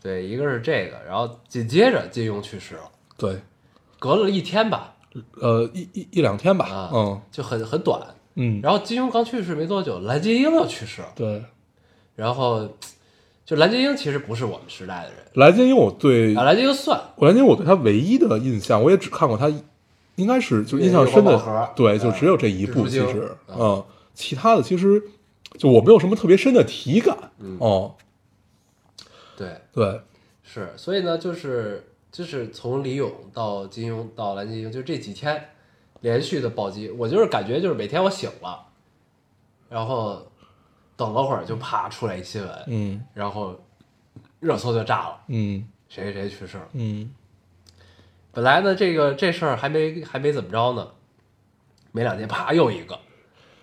[0.00, 3.40] 对，一个是这个，然后紧接着金庸去世了，对，
[3.98, 4.94] 隔了一天吧，
[5.40, 8.00] 呃一一一两天吧啊，，嗯就很很短。
[8.36, 11.08] 嗯，然后金庸刚去世没多久，蓝洁瑛又去世了。
[11.16, 11.44] 对，
[12.14, 12.68] 然后
[13.44, 19.52] 就蓝洁瑛其实不是我们时代的人蓝洁瑛我对啊，蓝洁瑛算我蓝洁瑛我对他唯一的印象，我也只看过他，
[20.16, 25.02] 应该是就印象深的，对，就啊只有这一部，其实，啊嗯，其他的其实
[25.58, 27.94] 就我没有什么特别深的体感，嗯哦，
[29.36, 30.00] 对，对，
[30.42, 35.50] 是，所以呢，就是就是从李咏到金庸到蓝洁瑛，就这几天
[36.00, 38.68] 连续的暴击，我就是感觉就是每天我醒了，
[39.68, 40.26] 然后
[40.96, 43.54] 等了会儿就啪出来一新闻，嗯然后
[44.40, 46.68] 热搜就炸了，嗯谁谁谁去世了。
[46.72, 47.10] 嗯
[48.32, 50.88] 本来呢，这个这事儿还没还没怎么着呢，
[51.92, 52.98] 没两天啪又一个，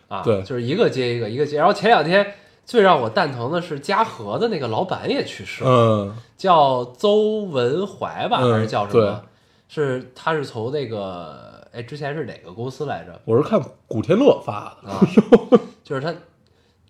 [0.08, 1.58] 啊，对就是一个接一个，一个接。
[1.58, 9.26] 然后前两天最让我蛋疼的是嘉禾的那个老板也去世了，嗯叫邹文怀吧，嗯还是叫什么？
[9.67, 13.22] 是他是从那个哎之前是哪个公司来着？
[13.26, 15.00] 我是看古天乐发的，啊，
[15.84, 16.13] 就是他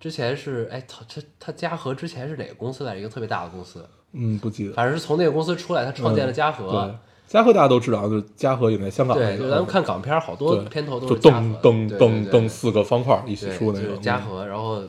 [0.02, 3.00] 之前是哎他他他嘉禾之前是哪个公司来着？
[3.00, 6.72] 一个特别大的公司，嗯，不记得，反正是从那个公司出来，他创建了嘉禾。
[6.72, 6.96] 对，
[7.28, 14.82] 嘉禾大家都知道，就是嘉禾也在香港那对，个，就咱们看港片儿，好多片头都是嘉禾噔噔噔噔四个方块一起对出那个就是嘉禾，然后，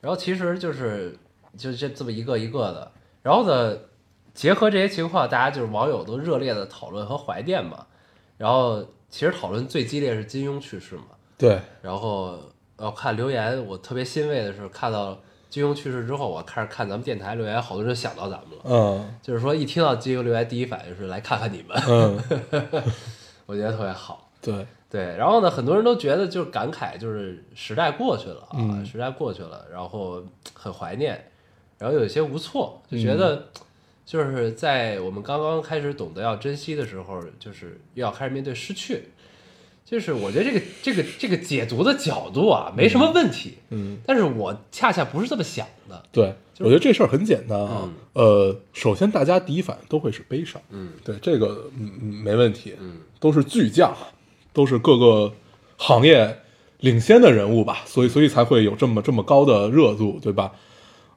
[0.00, 1.16] 然后其实就是
[1.56, 2.90] 就这这么一个一个的，
[3.22, 3.76] 然后呢，
[4.32, 7.86] 结合这些情况，大家就是网友都热烈的讨论和怀念嘛，
[8.38, 11.04] 然后其实讨论最激烈是金庸去世嘛，
[11.36, 12.40] 对，然后
[12.76, 22.82] 呃看留言，我特别欣慰的是看到金庸去世之后，我开始看咱们电台留言，好多人想到咱们了，嗯就是说一听到金庸留言，第一反应是来看看你们，嗯，
[23.46, 24.30] 我觉得特别好。
[24.42, 30.22] 对，对，然后呢，很多人都觉得就是感慨，就是时代过去了啊，嗯时代过去了，然后
[30.54, 31.24] 很怀念，
[31.78, 33.46] 然后有一些无措，就觉得
[34.04, 39.08] 就是在我们刚刚开始懂得要珍惜的时候，就是又要开始面对失去。
[39.86, 43.98] 就是我觉得这个这个这个解读的角度啊，没什么问题，嗯。
[44.04, 47.88] 但是我恰恰不是这么想的，对，我觉得这事儿很简单啊。
[48.12, 51.70] 呃，首先大家第一反应都会是悲伤，嗯对这个
[52.24, 53.96] 没问题，嗯，都是巨匠，
[54.52, 55.32] 都是各个
[55.76, 56.40] 行业
[56.80, 60.50] 领先的人物吧，所以所以才会有这么这么高的热度，对吧？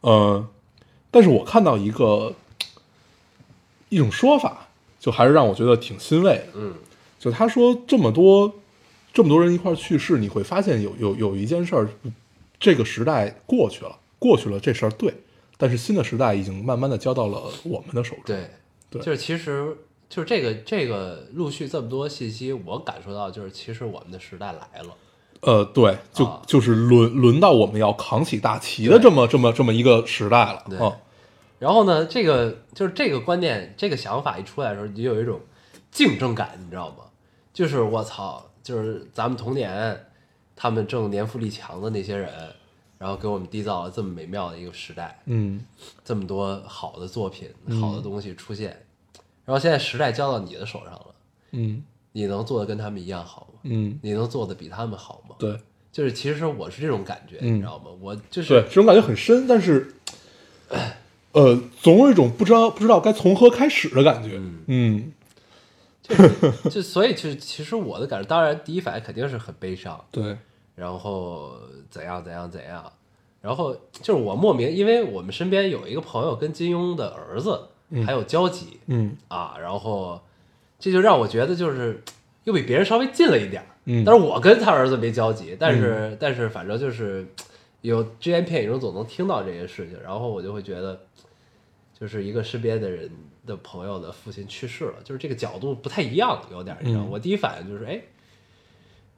[0.03, 0.47] 嗯、
[1.10, 2.36] 但是我看到一个
[3.89, 4.67] 一种说法，
[4.99, 6.75] 就还是让我觉得挺欣慰的，嗯
[7.17, 8.59] 就他说这么多
[9.12, 11.89] 这么多人一块儿去世，你会发现有有有一件事儿，
[12.60, 15.13] 这个时代过去了，过去了这事儿对，
[15.58, 18.24] 但是新的时代已经慢慢的交到了我们的手中。
[18.26, 18.50] 对，
[18.89, 19.76] 对就是其实
[20.10, 24.93] 就是这个这个陆续这么多信息，我感受到就是其实我们的时代来了。
[25.41, 30.63] 呃，对，就、啊就是轮轮到我们要扛起大旗的这么这么这么一个时代了。
[30.69, 30.93] 对嗯
[31.60, 35.41] 然后呢，这个就是这个观念、这个想法一出来的时候，你就有一种
[35.91, 37.04] 竞争感，你知道吗？
[37.54, 39.99] 就是我操，就是咱们童年，
[40.55, 42.32] 他们正年富力强的那些人，
[42.99, 45.60] 然后给我们缔造了这么美妙的一个时代，嗯
[46.05, 47.49] 这么多好的作品、
[47.82, 48.79] 好的东西出现，
[49.43, 51.05] 然后现在时代交到你的手上了，
[51.53, 53.60] 嗯你能做的跟他们一样好吗？
[53.63, 55.36] 嗯，你能做的比他们好吗？
[55.39, 55.60] 对
[55.91, 57.86] 就是其实我是这种感觉，嗯你知道吗？
[57.99, 59.95] 我就是对，这种感觉很深，但是
[61.32, 64.39] 呃，总有一种不知道不知道该从何开始的感觉。
[64.67, 65.12] 嗯
[66.69, 70.38] 就所以就其实我的感受，当然第一反应肯定是很悲伤，对，
[70.76, 71.54] 然后
[71.89, 72.91] 怎样怎样怎样，
[73.41, 77.60] 然后就是我莫名，因为我们身边有一个朋友跟金庸的儿子
[78.06, 79.15] 还有交集、嗯。
[79.28, 80.19] 啊，然后
[80.78, 82.04] 这就让我觉得就是
[82.43, 83.67] 又比别人稍微近了一点儿。
[83.86, 84.04] 嗯。
[84.04, 87.26] 但是我跟他儿子没交集，但是、但是反正就是
[87.82, 91.00] 有只言片语中总能听到这些事情，然后我就会觉得，
[91.98, 93.10] 就是一个身边的人
[93.50, 98.00] 的朋友的父亲去世了，就是这个角度不太一样，有点儿，你知道我第一反应就是，哎，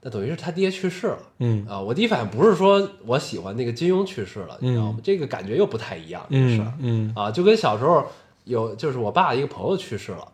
[0.02, 1.20] 那等于是他爹去世了。
[1.40, 5.00] 嗯啊，我第一反应不是说我喜欢那个金庸去世了，你知道吗？
[5.04, 8.08] 这个感觉又不太一样，这个事儿嗯嗯啊，就跟小时候
[8.46, 10.28] 有，就是我爸一个朋友去世了，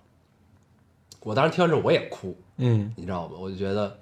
[1.21, 3.35] 我当时听完之后我也哭，嗯你知道吗？
[3.39, 3.99] 我就觉得，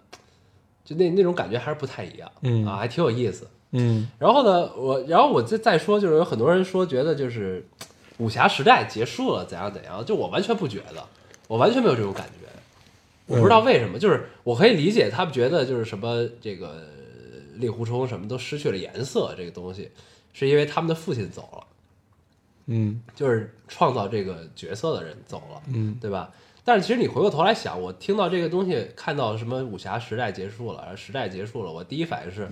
[0.84, 3.48] 就那那种感觉还是不太一样，嗯啊，还挺有意思。
[3.78, 7.68] 嗯然后呢，我然后我再再说，就是有很多人说觉得就是
[8.18, 11.06] 武侠时代结束了，怎样怎样，就我完全不觉得，
[11.48, 12.48] 我完全没有这种感觉。
[13.28, 16.88] 我不知道为什么，就是我可以理解他们觉得就是什么这个
[17.56, 19.90] 令狐冲什么都失去了颜色这个东西，
[20.32, 21.64] 是因为他们的父亲走了，
[22.68, 26.32] 嗯就是创造这个角色的人走了，嗯对吧？
[26.64, 32.48] 但是其实你回过头来想，我听到这个东西，看到什么武侠时代结束了，时代结束了，我第一反应是，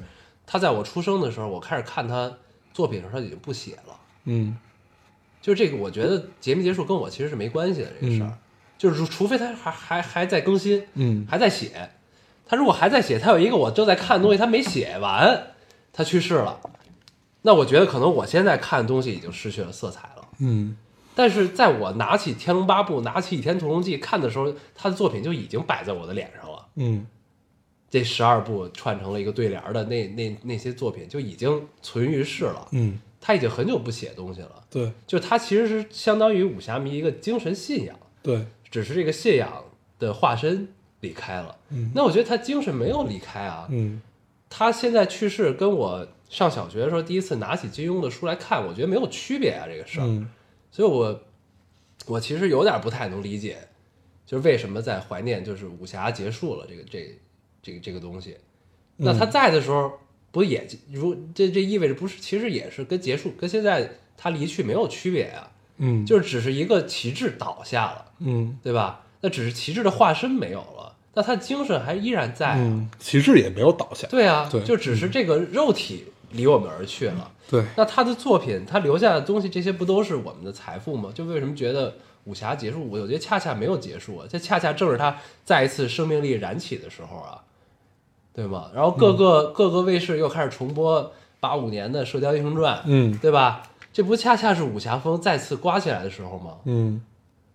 [0.46, 2.32] 他在我出生的时候，我开始看他
[2.74, 4.00] 作品的时候，他已经不写了。
[4.26, 4.58] 嗯
[5.44, 8.38] 就是这个，我觉得结没结束跟我其实是没关系的这个事儿，嗯
[8.78, 11.90] 就是除除非他还还还在更新，嗯还在写，
[12.46, 15.48] 他如果还在写，他有一个我正在看的东西，他没写完，
[15.92, 16.60] 他去世了，
[17.42, 20.28] 那我觉得可能我现在看的东西已经失去了色彩了。
[20.40, 20.78] 嗯
[21.14, 26.66] 但是在我拿起《天龙八部》、拿起《倚天屠龙记》看的时候，他的作品就已经摆在我的脸上了。
[26.76, 27.06] 嗯
[27.90, 32.68] 这十二部串成了一个对联儿的那那那些作品就已经存于世了。
[32.72, 39.64] 嗯，他已经很久不写东西了，对就他其实是相当于武侠迷一个精神信仰，对，只是这个信仰
[39.98, 40.68] 的化身
[41.00, 41.58] 离开了。
[41.70, 44.02] 嗯那我觉得他精神没有离开啊，嗯
[44.50, 50.06] 他现在去世跟我上小学的时候第一次拿起金庸的书来看，我觉得没有区别啊，这个事儿。
[50.06, 50.30] 嗯
[50.70, 51.22] 所以我
[52.08, 53.60] 我其实有点不太能理解，
[54.26, 57.16] 就是为什么在怀念就是武侠结束了这个这
[57.62, 58.36] 这个这个东西。
[58.98, 59.94] 那他在的时候，
[60.34, 69.06] 不也如这这意味着不是其实也是跟结束跟现在他离去没有区别啊，嗯，就是只是一个旗帜倒下了，嗯对吧？
[69.22, 72.56] 那只是旗帜的化身没有了，那他的精神还依然在啊。
[72.58, 74.08] 嗯，旗帜也没有倒下。
[74.08, 77.32] 对啊，对就只是这个肉体离我们而去了。
[77.50, 81.12] 对，那他的作品，他留下的东西，这些不都是我们的财富吗？
[81.14, 82.90] 就为什么觉得武侠结束？
[82.90, 85.16] 我觉得恰恰没有结束啊，这恰恰正是他
[85.46, 87.40] 再一次生命力燃起的时候啊，
[88.34, 88.70] 对吗？
[88.74, 93.64] 然后各个、各个卫视又开始重播八五年的《射雕英雄传》，嗯对吧？
[93.94, 96.56] 这不恰恰是武侠风再次刮起来的时候吗？
[96.66, 97.02] 嗯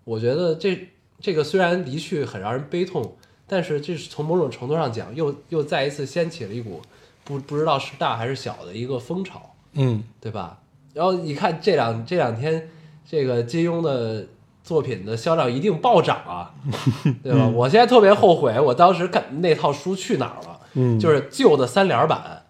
[0.04, 0.88] 我觉得这
[1.20, 6.80] 这个虽然离去很让人悲痛，但是这是从某种程度上讲，又又再一次掀起了一股
[7.24, 9.54] 不不知道是大还是小的一个风潮。
[9.72, 10.58] 嗯对吧？
[10.94, 12.70] 然后你看这两这两天，
[13.08, 14.26] 这个金庸的
[14.64, 16.54] 作品的销量一定暴涨啊，
[17.22, 17.46] 对吧？
[17.48, 20.57] 我现在特别后悔，我当时看那套书去哪儿了？
[20.74, 22.42] 嗯，就是旧的三联版，啊，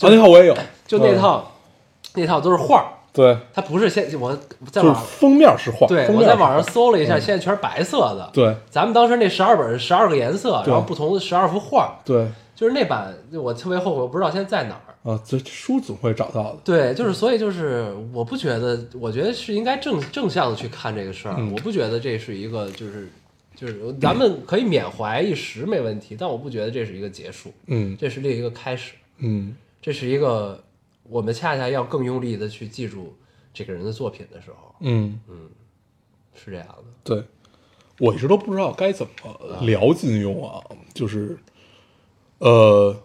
[0.00, 1.52] 那套我也有，就那嗯套，
[2.14, 4.36] 那套都是画儿，对，它不是现我
[4.70, 8.30] 在网上封面是画，对我在网上搜了一下，现在全是白色的。
[8.32, 14.80] 对咱们当时那十二本是十二个颜色，然后不同的十二幅画，对就是那版我特别后悔，我不知道现在在哪儿。
[15.02, 16.58] 啊，这书总会找到的。
[16.62, 21.34] 对，就是所以就是，我不觉得，我觉得是应该正正向的去看这个事儿。
[21.36, 23.10] 嗯我不觉得这是一个就是
[23.62, 30.60] 就是咱们可以缅怀一时没问题，但我不觉得这是一个结束，嗯这是另一个开始，嗯这是一个
[31.04, 33.14] 我们恰恰要更用力的去记住
[33.54, 35.48] 这个人的作品的时候，嗯嗯，
[36.34, 36.84] 是这样的。
[37.04, 37.22] 对，
[38.00, 40.60] 我一直都不知道该怎么聊金庸啊，
[40.92, 41.38] 就是，
[42.38, 43.00] 呃，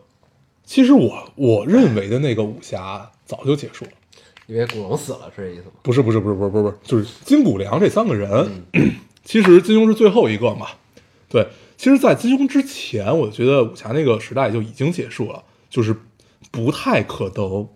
[0.64, 3.92] 其实我我认为的那个武侠早就结束了。
[4.48, 5.74] 因为古龙死了是这意思吗？
[5.84, 8.64] 不是不是不是不是不是不是，就是金谷良这三个人，
[9.28, 10.68] 其实金庸是最后一个嘛。
[11.28, 15.94] 对，其实，在金庸之前，我觉得武侠那个时代就已经结束了，就是
[16.50, 17.68] 不太可能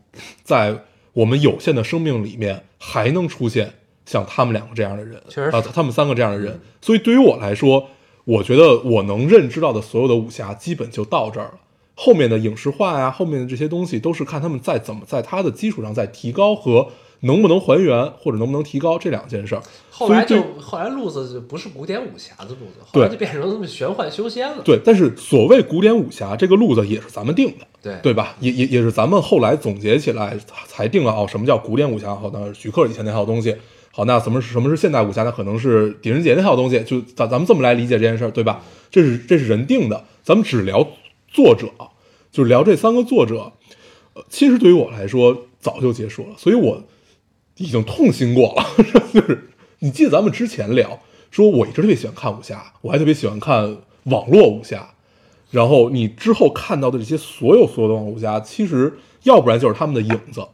[0.44, 3.74] 在我们有限的生命里面还能出现
[4.06, 6.58] 像他们两个这样的人，确实啊，他们三个这样的人。
[6.82, 7.90] 所以对于我来说，
[8.24, 11.60] 我觉得我能认知到的所有的武侠基本就到这儿了。
[11.96, 16.88] 后面的影视化呀，后面的这些东西都是看他们在怎么在他的基础上再提高和
[17.22, 19.62] 能不能还原或者能不能提高这两件事儿。
[19.90, 24.64] 后来就后来路子就不是古典武侠的路子，后来就变成那么玄幻修仙了。
[24.64, 28.36] 对，但是所谓古典武侠这个路子也是咱们定的，对对吧？
[28.40, 32.16] 也也也是咱们后来总结起来才定了哦，什么叫古典武侠？
[32.16, 33.56] 好，那徐克以前那套东西。
[33.94, 35.24] 好，那什么是什么是现代武侠？
[35.24, 36.82] 那可能是狄仁杰那套东西。
[36.84, 38.64] 就咱咱们这么来理解这件事儿，对吧？
[38.90, 40.88] 这是这是人定的，咱们只聊
[41.28, 41.68] 作者，
[42.32, 43.52] 就是聊这三个作者。
[44.14, 46.82] 呃，其实对于我来说早就结束了，所以我
[47.62, 48.66] 已经痛心过了。
[49.14, 49.50] 就是
[49.80, 51.00] 你记得咱们之前聊
[51.30, 54.90] 说我一直特别喜欢看武侠，我还特别喜欢看网络武侠。
[55.52, 60.46] 然后你之后看到的这些所有所有的网络武侠，其实要不然就是他们的影子。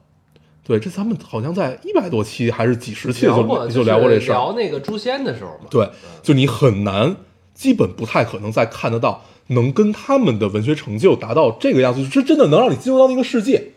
[0.64, 4.36] 对，这咱们好像在一百多期还是几十期聊过就就聊过这事儿。
[4.36, 5.68] 聊那个诛仙的时候嘛。
[5.70, 5.89] 对，
[6.22, 7.16] 就你很难，
[7.53, 13.70] 基本不太可能再看得到能跟他们的文学成就达到这个样子，这真的能让你进入到那个世界，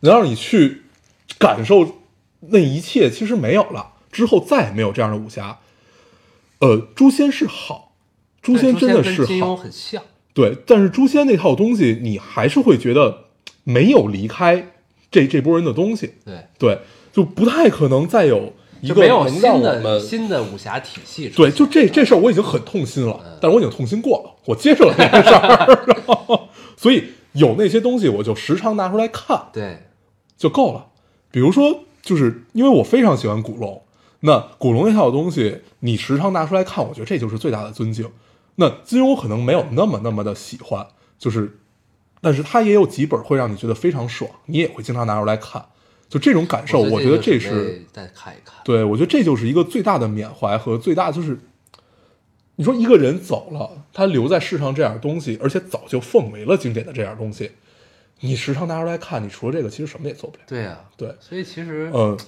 [0.00, 0.82] 能让你去
[1.38, 1.97] 感受
[2.40, 3.92] 那一切，其实没有了。
[4.10, 5.58] 之后再也没有这样的武侠。
[6.60, 7.92] 呃，诛仙是好，
[8.42, 10.02] 诛仙真的是好，很像。
[10.32, 13.24] 对，但是诛仙那套东西，你还是会觉得
[13.64, 14.72] 没有离开
[15.10, 16.78] 这这波人的东西，对，对，
[17.12, 26.40] 就不太可能再有一个新让我们的新的武侠体系对，就这这事儿我已经很痛心了，但是我已经痛心过了，我接受了这件事儿，
[26.76, 29.84] 所以有那些东西我就时常拿出来看对
[30.36, 30.86] 就够了。
[31.30, 33.82] 比如说，就是因为我非常喜欢古龙，
[34.20, 38.10] 那古龙那套东西你时常拿出来看，我觉得这就是最大的尊敬。
[38.56, 40.86] 那金庸可能没有那么那么的喜欢，
[41.18, 41.58] 就是，
[42.20, 45.64] 但是他也有几本会让你觉得非常爽，你也会经常拿出来看，
[46.08, 48.56] 就这种感受，我觉得这是再看一看。
[48.64, 51.38] 对，我觉得这就是一个最大的缅怀和最大就是，
[52.56, 57.52] 你说一个人走了，他留在世上这样东西，而且早就奉为了经典的这样东西，
[58.20, 60.42] 你时常拿出来看，你除了这个，其实什么也做不了。
[60.46, 62.18] 对呀，对，所以其实嗯，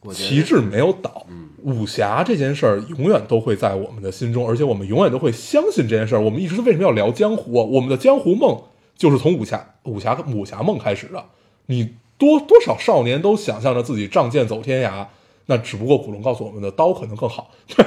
[0.00, 1.26] 我觉得旗帜没有倒，
[1.62, 6.20] 武侠这件事儿永远都会在我们的心中，而且我们永远都会相信这件事儿。
[6.20, 7.64] 我们一直为什么要聊江湖啊？
[7.64, 8.62] 我们的江湖梦
[8.96, 11.24] 就是从武侠、武侠、武侠梦开始的。
[11.66, 15.06] 你多多少少年都想象着自己仗剑走天涯，
[15.46, 17.84] 那只不过古龙告诉我们的刀可能更好， 对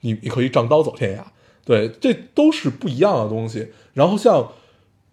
[0.00, 1.22] 你，你可以仗刀走天涯，
[1.64, 3.68] 对，这都是不一样的东西。
[3.92, 4.52] 然后像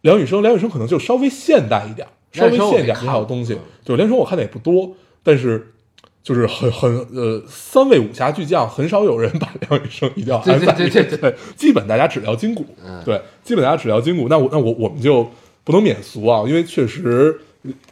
[0.05, 3.59] 梁羽生，梁羽生可能就稍微现代一点，稍微现代一点没看过这套东西嗯。
[3.83, 5.73] 对，梁羽生我看的也不多，但是
[6.21, 14.27] 就是很很呃，三位武侠巨匠很少有人把梁羽生一定要安在对对对对，基本大家只聊筋骨，嗯对，基本大家只聊筋骨。
[14.29, 15.27] 那我那我我们就
[15.63, 17.39] 不能免俗啊，因为确实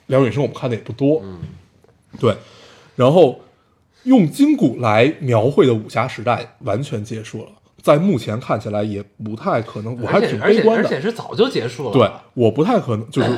[0.05, 1.39] 梁羽生我们看的也不多，嗯，
[2.19, 2.35] 对，
[2.95, 3.41] 然后
[4.03, 7.49] 用筋骨来描绘的武侠时代完全结束了，
[7.83, 11.91] 在目前看起来也不太可能，我还挺而且而且悲观的，而且是早就结束了。
[11.91, 13.29] 对，我不太可能，就是，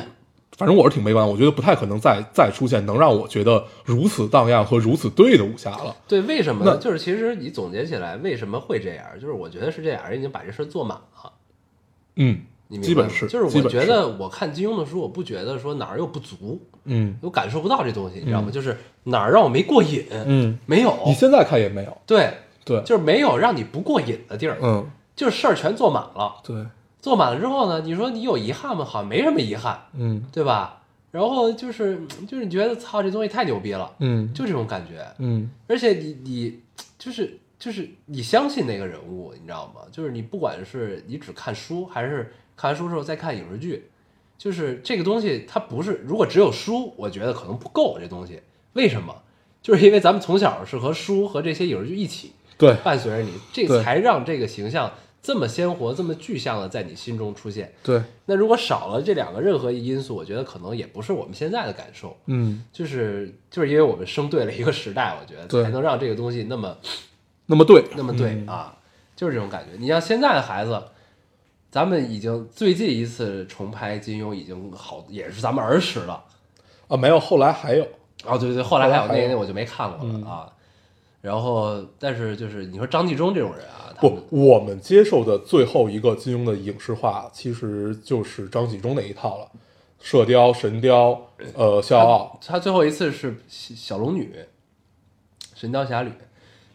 [0.56, 5.96] 反正我是挺悲观，我觉得不太可能再再出现能让我觉得如此荡漾和如此对的武侠了。
[6.06, 6.74] 对，为什么呢？
[6.76, 9.04] 那就是其实你总结起来，为什么会这样？
[9.20, 11.32] 就是我觉得是这样，人已经把这事做满了。
[12.14, 12.38] 嗯，
[12.68, 18.48] 你基本是，吗就是我觉得我看金庸的书，我不觉得说哪儿有不足，嗯我感受不到这东西，你知道吗？
[18.52, 22.32] 就是哪儿让我没过瘾，嗯，没有，你现在看也没有，对，
[22.66, 26.34] 对，就是没有让你不过瘾的地儿，嗯，就是事儿全做满了。
[26.44, 26.66] 对，
[27.00, 28.84] 做满了之后呢，你说你有遗憾吗？
[28.84, 30.82] 好像没什么遗憾，嗯对吧？
[31.12, 31.98] 然后就是
[32.28, 35.06] 就是你觉得操这东西太牛逼了，嗯就这种感觉。
[35.18, 36.60] 嗯而且你你
[36.98, 39.82] 就是就是你相信那个人物，你知道吗？
[39.92, 43.88] 就是你不管是你只看书，还是看完书之后再看影视剧，
[44.36, 48.40] 就是这个东西它不是，如果只有书，我觉得可能不够这东西。
[48.72, 49.14] 为什么？
[49.62, 54.90] 就是因为咱们从小是和书和这些影视剧一起对，伴随着你，这才让这个形象
[55.22, 57.72] 这么鲜活、这么具象的在你心中出现。
[57.82, 62.16] 对，那如果少了这两个任何一因素，我觉得可能也不是我们现在的感受。
[62.26, 66.76] 嗯，就是就是因为我们生对了一个时代，我觉得才能让这个东西那么
[67.46, 68.76] 那么对，那么对、嗯啊，
[69.16, 69.76] 就是这种感觉。
[69.78, 70.80] 你像现在的孩子，
[71.70, 76.24] 咱们已经最近一次重拍金庸已经好，也是咱们儿时了。
[76.88, 77.84] 啊，没有，后来还有，
[78.24, 80.52] 哦，对对，后来还有后来还有那个那我就没看过了、嗯啊。
[81.26, 89.44] 然后，但是就是你说张纪中这种人啊，不，我们接受的最后一个金庸的影视化，其实就是张纪中那一套了，
[89.98, 91.10] 《射雕》《神雕》
[91.56, 94.36] 呃，《笑傲他最后一次是小小龙女，
[95.56, 96.10] 《神雕侠侣》，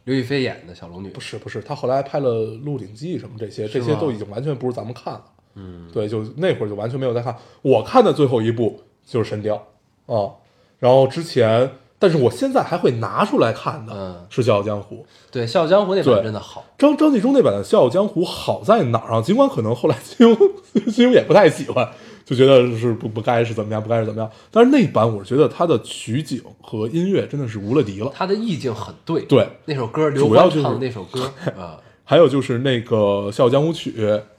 [0.04, 2.30] 刘亦菲演的小龙女，》，不是不是，他后来还拍了
[2.64, 5.24] 《鹿鼎记》什么这些，这些都已经完全不是咱们看了。
[5.56, 7.34] 嗯，对，就那会儿就完全没有在看。
[7.62, 9.66] 我看的最后一部就是《神雕》
[10.14, 10.36] 啊，
[10.80, 11.72] 然后之前，
[12.02, 14.96] 但是我现在还会拿出来看的嗯是《笑傲江湖》。
[15.32, 16.66] 对，《笑傲江湖》那版真的好。
[16.76, 19.22] 张张纪中那版的《笑傲江湖》好在哪儿啊？
[19.22, 20.52] 尽管可能后来金庸
[20.92, 21.88] 金庸也不太喜欢，
[22.26, 24.32] 就觉得是不不该是怎么样，不该是怎么样。
[24.50, 28.12] 但是那版我是觉得它的取景和音乐真的是无了敌了。
[28.16, 32.98] 他的意境很对，对，那首歌刘欢唱的那首歌啊， 还有就是那个
[33.32, 33.94] 《笑傲江湖曲》，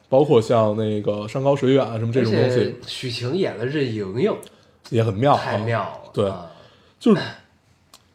[0.09, 4.35] 包括像那个山高水远啊什么这种东西，许晴演的任盈盈
[4.91, 6.47] 也很妙、啊，太妙了，对啊
[6.99, 7.23] 就是，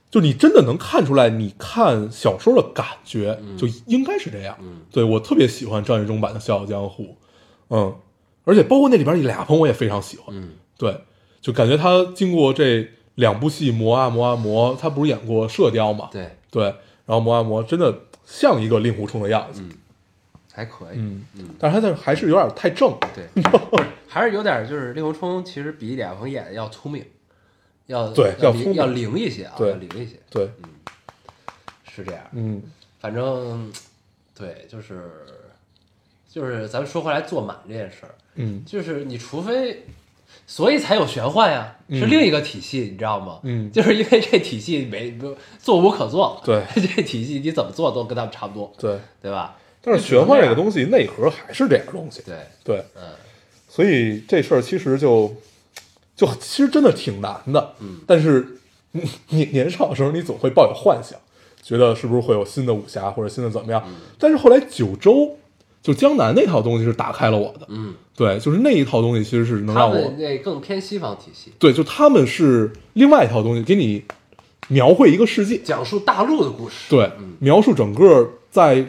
[0.09, 4.57] 就你真的能看出来，你看小说的感觉就应该是这样。
[4.61, 4.81] 嗯。
[4.91, 7.03] 对我特别喜欢张纪中版的《笑傲江湖》，
[7.69, 7.95] 嗯，
[8.45, 10.27] 而且包括那里边俩鹏我也非常喜欢。
[10.35, 11.01] 嗯，对，
[11.41, 16.09] 就感觉他经过这两部戏磨啊磨啊磨，他不是演过《射雕》嘛？
[16.11, 16.63] 对，对，
[17.05, 19.61] 然后磨啊磨，真的像一个令狐冲的样子，
[20.53, 21.25] 还可以，嗯。
[21.37, 23.25] 嗯，但是他还是有点太正，对，
[24.07, 27.03] 还是有点就是令狐冲其实比李亚鹏演的要聪明，
[27.87, 30.69] 要对要灵要灵一些啊，对要灵一些，对，嗯
[31.89, 32.21] 是这样。
[32.31, 32.61] 嗯
[32.99, 33.71] 反正
[34.35, 35.09] 对，就是
[36.29, 39.85] 就是咱们说回来做满这件事儿，嗯就是你除非，
[40.45, 43.39] 所以才有玄幻呀，是另一个体系，你知道吗？
[43.43, 45.17] 嗯就是因为这体系没
[45.59, 48.99] 做无可做，对 这体系你怎么做都跟他们差不多，对。
[49.21, 49.57] 对吧？
[49.81, 53.03] 但是玄幻这个东西内核还是这个东西，对，对，嗯
[53.69, 55.33] 所以这事儿其实就
[56.17, 58.57] 就其实真的挺难的，嗯，但是
[58.91, 61.17] 你你年少的时候你总会抱有幻想，
[61.61, 63.93] 觉得是不是会有新的武侠或者新的怎么样，嗯。
[64.17, 65.37] 但是后来九州
[65.83, 74.03] 就江南那套东西是打开了我的，嗯，对，就是那一套东西其实是能让我那更偏西方体系，对，就他们是另外一套东西，给你
[74.69, 78.83] 描绘一个世界，讲述大陆的故事，对，描述整个在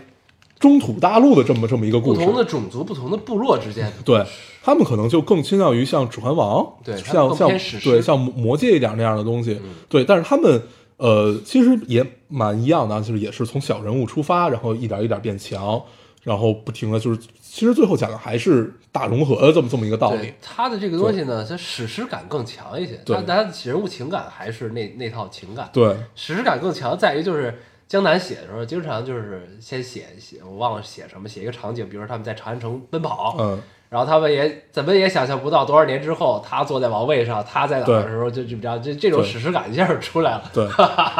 [0.58, 4.30] 中土大陆的这么这么一个故事，不同的种族、不同的部落之间的对事
[4.68, 7.48] 他们可能就更倾向于像《指环王》，对像像
[7.82, 9.58] 对像魔戒一点那样的东西，
[9.88, 10.60] 对，但是他们
[10.98, 15.82] 呃其实也蛮一样的啊，就是也是从小人物出发，然后一点一点变强，
[16.22, 23.16] 然后不停的就是，其实最后讲的还是大融合的这么这么一个道理，他的这个东西呢，它史诗感更强一些，对。
[23.16, 25.96] 他他的人物情感还是那那套情感，对。
[26.14, 27.58] 史诗感更强在于就是
[27.88, 33.58] 江南写的时候，经常就是先写写，我忘了写什么，写一个场景，比如说他们在长安城奔跑，嗯，
[33.88, 40.44] 然后他们也怎么也想象不到多少年之后，他坐在王位上，他在哪儿的时候，就就比较这这种史诗感一下就出来了。
[40.52, 40.66] 对，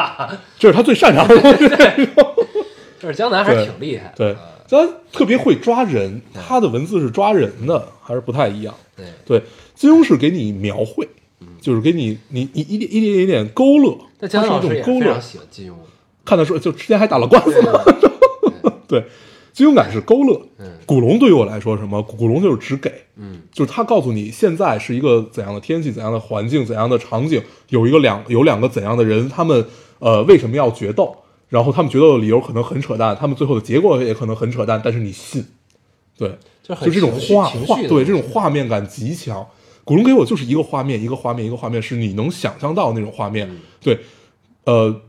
[0.59, 2.09] 这是他最擅长的东西，
[2.99, 4.31] 就是江南还是挺厉害的，对。
[4.33, 4.37] 嗯，
[4.69, 8.75] 他特别会抓人，他的文字是抓人的，还是不太一样。
[8.95, 9.43] 对，对，
[9.73, 11.09] 金庸是给你描绘，
[11.59, 15.19] 就是给你你你一点一点一点勾勒，但江南是老师也非常。
[15.19, 15.73] 喜欢金庸，
[16.23, 17.51] 看得出，就之前还打了官司。
[18.87, 19.03] 对，
[19.59, 20.41] 金庸感是勾勒。
[20.57, 22.01] 嗯古龙对于我来说，什么？
[22.01, 29.65] 古龙就是只给，嗯就是他告诉你现在是一个怎样的天气、怎样的环境、怎样的场景，有一个两有两个怎样的人，他们
[29.99, 31.13] 呃为什么要决斗？
[31.49, 35.45] 然后他们决斗的理由可能很扯淡，他们最后的结果也可能很扯淡，但是你信，
[36.17, 39.45] 对，就就这种画画，对这种画面感极强。
[39.83, 43.49] 古龙给我就是一个画面，一个画面，一个画面，是你能想象到那种画面。
[43.49, 43.99] 嗯对，
[44.65, 45.01] 呃，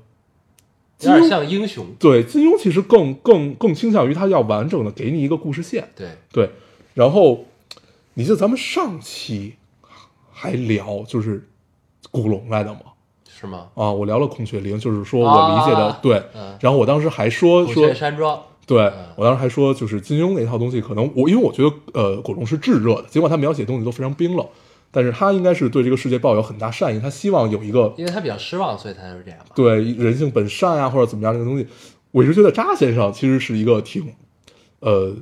[1.08, 5.88] 有点金庸像英雄，对金庸其实更更更倾向于他要完整的给你一个故事线。
[5.96, 6.50] 对，对，
[6.94, 7.44] 然后
[8.14, 9.54] 你记得咱们上期
[10.32, 11.48] 还聊就是
[12.10, 12.80] 古龙来的吗？
[13.26, 13.68] 是吗？
[13.74, 16.22] 啊，我聊了孔雀翎，就是说我理解的、啊对。
[16.34, 24.46] 嗯然后我当时还说说雀山庄，对嗯我当时还说，就是金庸那套东西，可能我因为我觉得呃，古龙是炙热的，尽管他描写的东西都非常冰冷，
[24.90, 29.38] 但是他应该是对这个世界抱有很大善意，他希望有一个因为他比较失望，所以他就是这样。
[29.54, 31.66] 对人性本善啊，或者怎么样这个东西，
[32.10, 34.12] 我一直觉得扎先生其实是一个挺
[34.80, 35.14] 呃，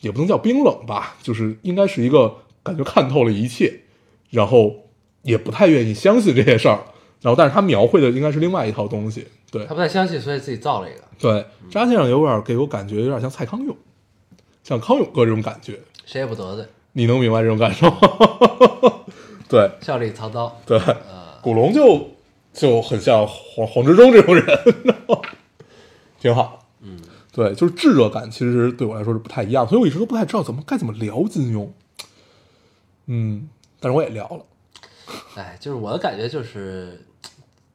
[0.00, 3.80] 也不能叫冰冷吧，就是应该是一个感觉看透了一切，
[4.30, 4.74] 然后
[5.22, 6.80] 也不太愿意相信这些事儿，
[7.20, 11.00] 然后但是他描绘的应该是另外一套东西，对他不太相信，所以自己造了一个。
[11.18, 13.76] 对，扎先生有点给我感觉有点像蔡康永，
[14.64, 17.90] 像康永哥这种感觉，谁也不得罪，你能明白这种感受？
[19.48, 20.60] 对笑里藏刀。
[20.64, 22.10] 对，呃，古龙就
[22.52, 24.44] 就很像黄黄执中这种人，
[26.18, 26.66] 挺好。
[26.80, 26.98] 嗯，
[27.32, 31.68] 对，就是炙热感，其实对我来说是不太一样，所以我一直都不太知道怎么该怎么聊金庸。
[33.06, 33.48] 嗯，
[33.80, 34.44] 但是我也聊了。
[35.36, 37.04] 哎，就是我的感觉就是，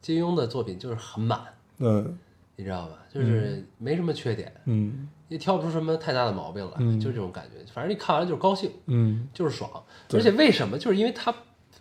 [0.02, 1.40] 金庸的作品就是很满，
[1.80, 2.18] 嗯
[2.56, 2.96] 你知道吧？
[3.14, 7.66] 就是没什么缺点，嗯也挑不出什么太大的毛病来，嗯就这种感觉。
[7.74, 9.70] 反正你看完了就是高兴，嗯就是爽。
[10.14, 10.78] 而且为什么？
[10.78, 11.34] 就是因为他，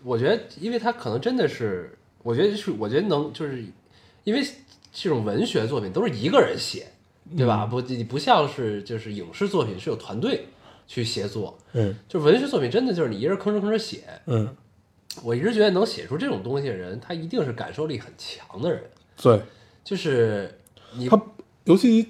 [0.03, 3.65] 我觉得，因为他可能真的是，我觉得是，我觉得能，就是
[4.25, 4.45] 因为
[4.93, 6.87] 这种文学作品都是一个人写，
[7.37, 7.67] 对吧？
[7.67, 10.47] 不，你不像是就是影视作品是有团队
[10.89, 14.05] 去协作，嗯就文学作品真的就是你一人吭哧吭哧写。
[14.27, 14.49] 嗯，
[15.23, 18.83] 我一直觉得能写出这种东西的人，他一定是感受力很强的人，
[19.23, 19.41] 对
[19.85, 20.53] 就是
[20.97, 21.21] 你他，
[21.65, 22.09] 尤其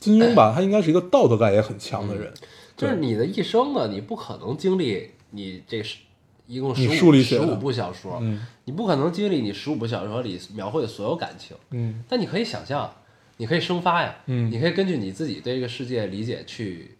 [0.00, 2.32] 金庸吧，他应该是一个道德感也很强的人。
[2.76, 5.98] 就是你的一生呢，你不可能经历你这是
[6.46, 8.44] 一共十五十五部小说，嗯。
[8.64, 12.02] 你不可能经历你十五部小说里描绘的所有感情，嗯。
[12.08, 12.90] 但你可以想象，
[13.36, 14.50] 你可以生发呀，嗯。
[14.50, 16.96] 你可以根据你自己对这个世界理解去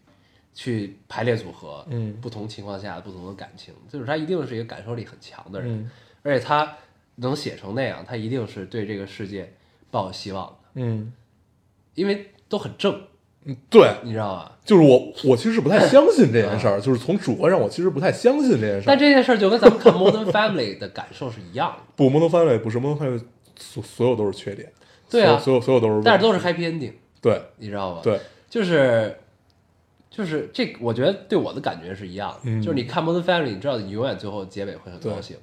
[0.54, 2.14] 去排列组合，嗯。
[2.20, 5.90] 不同情况下不同的感情，就是他一定是一个感受力很强的人，嗯。
[6.22, 6.76] 而且他
[7.16, 9.50] 能写成那样，他一定是对这个世界
[9.90, 11.10] 抱有希望的，嗯。
[11.94, 13.00] 因为都很正，
[13.46, 14.58] 嗯，对，你知道吧？
[14.62, 18.84] 就是我我其实是不太相信这件事儿，就是从主观上我其实不太相信这件事儿。
[18.86, 23.18] 但这件事儿就跟咱们看《Modern Family》的感受是一样的，不，Modern Family 不是《Modern Family》，
[23.58, 24.70] 所所有都是缺点，
[25.08, 26.92] 对啊所有所有都是，但是都是 happy ending。
[27.22, 29.16] 对你知道吗？，对，就是
[30.10, 35.36] 就是这，我觉得对我的感觉是一样的，嗯就是你看《Modern Family》，你知道你永远最后结尾会很高兴。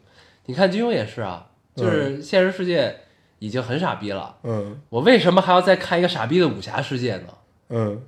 [0.45, 2.95] 你看金庸也是啊，就是现实世界
[3.39, 4.79] 已经很傻逼了，嗯。
[4.89, 7.27] 我为什么还要再看一个傻逼的武侠世界呢？
[7.69, 8.01] 嗯。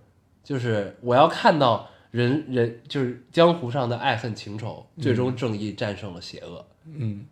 [0.44, 7.26] 就是我要看到人人就是江湖上的爱恨情仇，最终正义战胜了邪恶，嗯。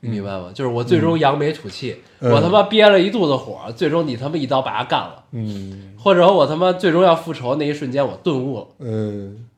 [0.00, 0.50] 你明白吗？
[0.52, 2.32] 就是我最终扬眉吐气，嗯。
[2.32, 5.94] 我他妈憋了一肚子火，最终你他妈一刀把他干了，嗯。
[5.96, 9.48] 或者我他妈最终要复仇那一瞬间我顿悟了，嗯，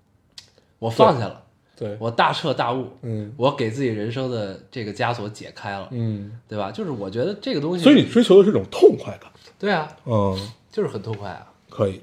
[0.78, 1.43] 我放下了，
[1.76, 6.70] 对，我大彻大悟，嗯我给自己人生的这个枷锁解开了，嗯，对吧？
[6.70, 10.38] 就是我觉得这个东西，所以你追求的是一种痛快感，对啊，嗯，
[10.70, 12.00] 就是很痛快啊，可以，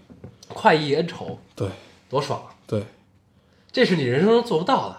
[0.50, 1.68] 快意恩仇，对
[2.10, 2.52] 多爽啊！
[2.68, 2.84] 对，
[3.72, 4.98] 这是你人生中做不到的。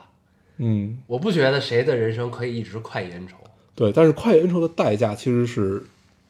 [0.59, 3.37] 嗯我不觉得谁的人生可以一直快意恩仇，
[3.75, 5.83] 对，但是快意恩仇的代价其实是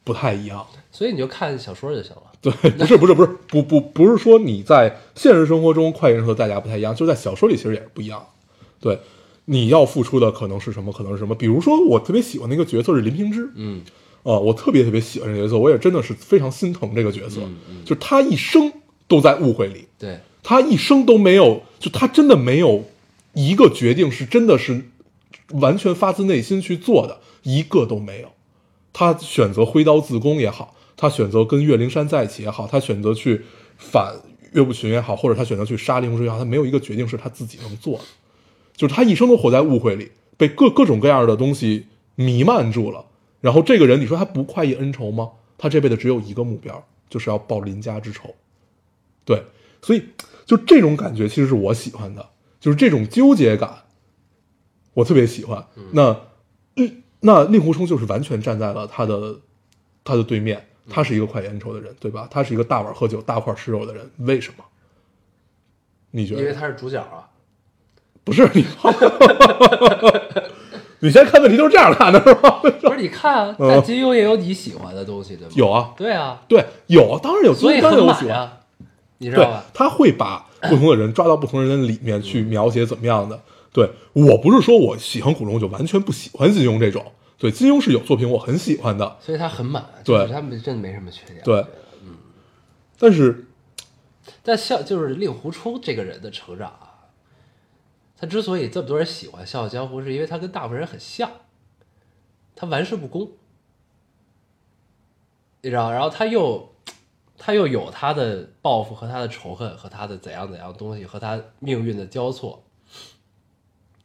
[0.03, 0.79] 不太一样的。
[0.91, 2.23] 所以你就看小说就行了。
[2.41, 8.25] 对，不是不是不是不不不是说你在现实生活中快意恩仇的代价不太一样，就在小说里其实也是不一样的。
[8.83, 8.99] 对，
[9.45, 10.91] 你要付出的可能是什么？
[10.91, 11.33] 可能是什么？
[11.33, 13.81] 比如说我特别喜欢的一个角色是林平之，嗯
[14.23, 18.73] 啊、我特别特别喜欢这个角色，我也真的是非常心疼这个角色，嗯嗯就是他一生
[19.07, 22.83] 都在误会里，对，他一生都没有，就他真的没有
[23.33, 24.89] 一个决定是真的是
[25.51, 28.27] 完全发自内心去做的，一个都没有。
[28.93, 33.41] 他选择挥刀自宫也好，他选择跟岳灵珊在一起也好，他选择去
[33.77, 34.13] 反
[34.53, 38.03] 岳不群也好，或者他选择去杀林鸿之也好，他没有一个决定是他自己能做的，
[38.75, 43.05] 就是他一生都活在误会里，被各各种各样的东西弥漫住了。
[43.41, 45.31] 然后这个人，你说他不快意恩仇吗？
[45.57, 48.33] 他这辈子只有一个目标，就是要报林家之仇。
[49.25, 49.43] 对，
[49.81, 50.03] 所以
[50.45, 53.83] 就这种感觉其实是我喜欢的，就是这种纠结感，
[54.93, 55.65] 我特别喜欢。
[55.91, 56.19] 那
[57.21, 59.39] 那令狐冲就是完全站在了他的
[60.03, 62.27] 他的对面，他是一个快意恩仇的人，对吧？
[62.31, 64.65] 他是一个大碗喝酒、大块吃肉的人，为什么？
[66.11, 66.41] 你觉得？
[66.41, 67.29] 因为他是主角啊。
[68.23, 68.63] 不是你，
[70.99, 72.49] 你现在看问题都是这样看的，是吧？
[72.61, 75.53] 不是，你看但金庸也有你喜欢的东西，对吗？
[75.55, 78.29] 有啊，对啊，对，有啊，当然有，所以当然很有喜欢。
[78.29, 78.53] 满呀，
[79.17, 83.39] 你知道吧？，他会把不同的人抓到不同人的里面去描写怎么样的。
[83.73, 87.03] 对我不是说我喜欢古龙就完全不喜欢金庸这种，
[87.39, 91.41] 对金庸是有作品我很喜欢的，所以他很满，对就是他们真的没什么缺点。
[91.43, 91.55] 对，
[92.03, 92.15] 嗯
[92.99, 93.47] 但是
[94.43, 96.82] 但像就是令狐冲这个人的成长啊，
[98.23, 101.29] 他之所以这么多人喜欢《笑傲江湖》，是因为他跟大部分人很像，
[102.55, 103.29] 他玩世不恭，
[105.61, 106.73] 你知道，然后他又
[107.37, 112.63] 他又有他的报复和他的仇恨和他的怎样怎样东西和他命运的交错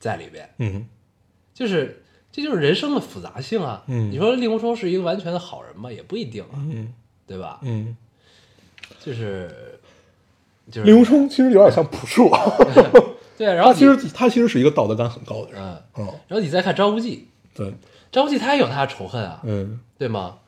[0.01, 0.89] 在里边，嗯
[1.55, 2.03] 就是
[2.33, 3.85] 这就是人生的复杂性啊。
[3.87, 5.93] 嗯你说令狐冲是一个完全的好人吗？
[5.93, 6.93] 也不一定啊，嗯
[7.25, 7.61] 对吧？
[7.63, 7.97] 嗯，
[8.99, 9.79] 就是
[10.73, 12.29] 就是令狐冲其实有点像朴树，
[13.39, 17.73] 对啊，然后他其实他其实是一个道德感很高的人，嗯，嗯，然后你再看张无忌，对，
[18.13, 20.39] 张无忌他也有他的仇恨啊，嗯对吗？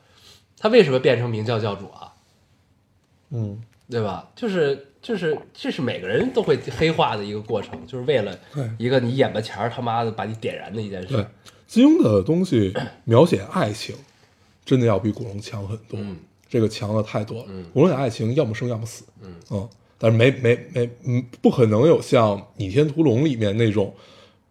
[0.59, 2.13] 他为什么变成明教教主啊？
[3.31, 4.29] 嗯对吧？
[4.35, 8.37] 就是就是这是每个人都会黑化的一个过程，就是为了
[8.77, 11.27] 一个你眼巴前儿他妈的把你点燃的一件事对事。，
[11.67, 12.73] 金庸的东西
[13.05, 13.95] 描写爱情，
[14.63, 16.17] 真的要比古龙强很多，嗯
[16.47, 17.45] 这个强的太多了。
[17.47, 19.67] 嗯古龙的爱情要么生要么死，嗯
[20.01, 23.93] 但是没没没嗯，不可能有像《倚天屠龙》里面那种，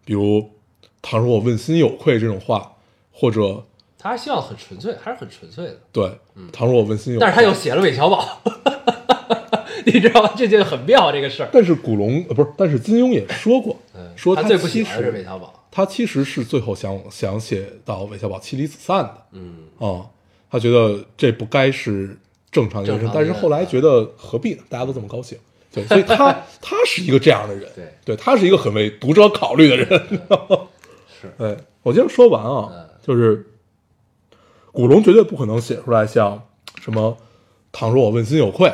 [0.05, 0.49] 比如
[1.03, 2.77] “倘若我问心有愧”这种话，
[3.11, 3.65] 或者
[3.99, 5.77] 他希望很纯粹，还是很纯粹的。
[5.91, 6.13] 对
[6.53, 8.41] “倘若我问心有愧”，嗯但是他又写了韦小宝，
[9.85, 10.33] 你知道吗？
[10.37, 11.49] 这就很妙这个事儿。
[11.53, 15.65] 但是古龙呃不是，但是金庸也说过，嗯，说他最不喜其欢是韦小宝。
[15.73, 20.07] 他其实是最后想想写到韦小宝妻离子散的，嗯，啊、
[20.51, 22.17] 他觉得这不该是
[22.53, 24.63] 正常人生，但是后来觉得何必呢？
[24.69, 25.39] 大家都这么高兴，
[25.73, 29.89] 对，所以他 他是一个这样的人，对对，他是一个很为读者考虑的人。
[31.21, 33.47] 是哎我接着说完啊嗯，就是
[34.73, 36.43] 古龙绝对不可能写出来像
[36.81, 37.17] 什么
[37.73, 38.73] “倘若我问心有愧”，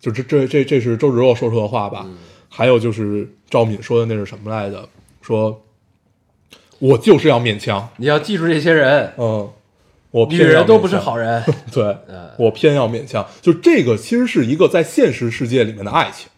[0.00, 2.02] 就这这这这是周芷若说出的话吧？
[2.06, 2.16] 嗯
[2.54, 4.86] 还有就是赵敏说的那是什么来着？
[5.22, 5.62] 说
[6.78, 9.50] 我就是要勉强，你要记住这些人，嗯，
[10.12, 11.42] 我女偏要人都不是好人。
[11.72, 13.26] 对嗯，我偏要勉强。
[13.40, 16.28] 就这个其实是一个在现实世界里面的爱情，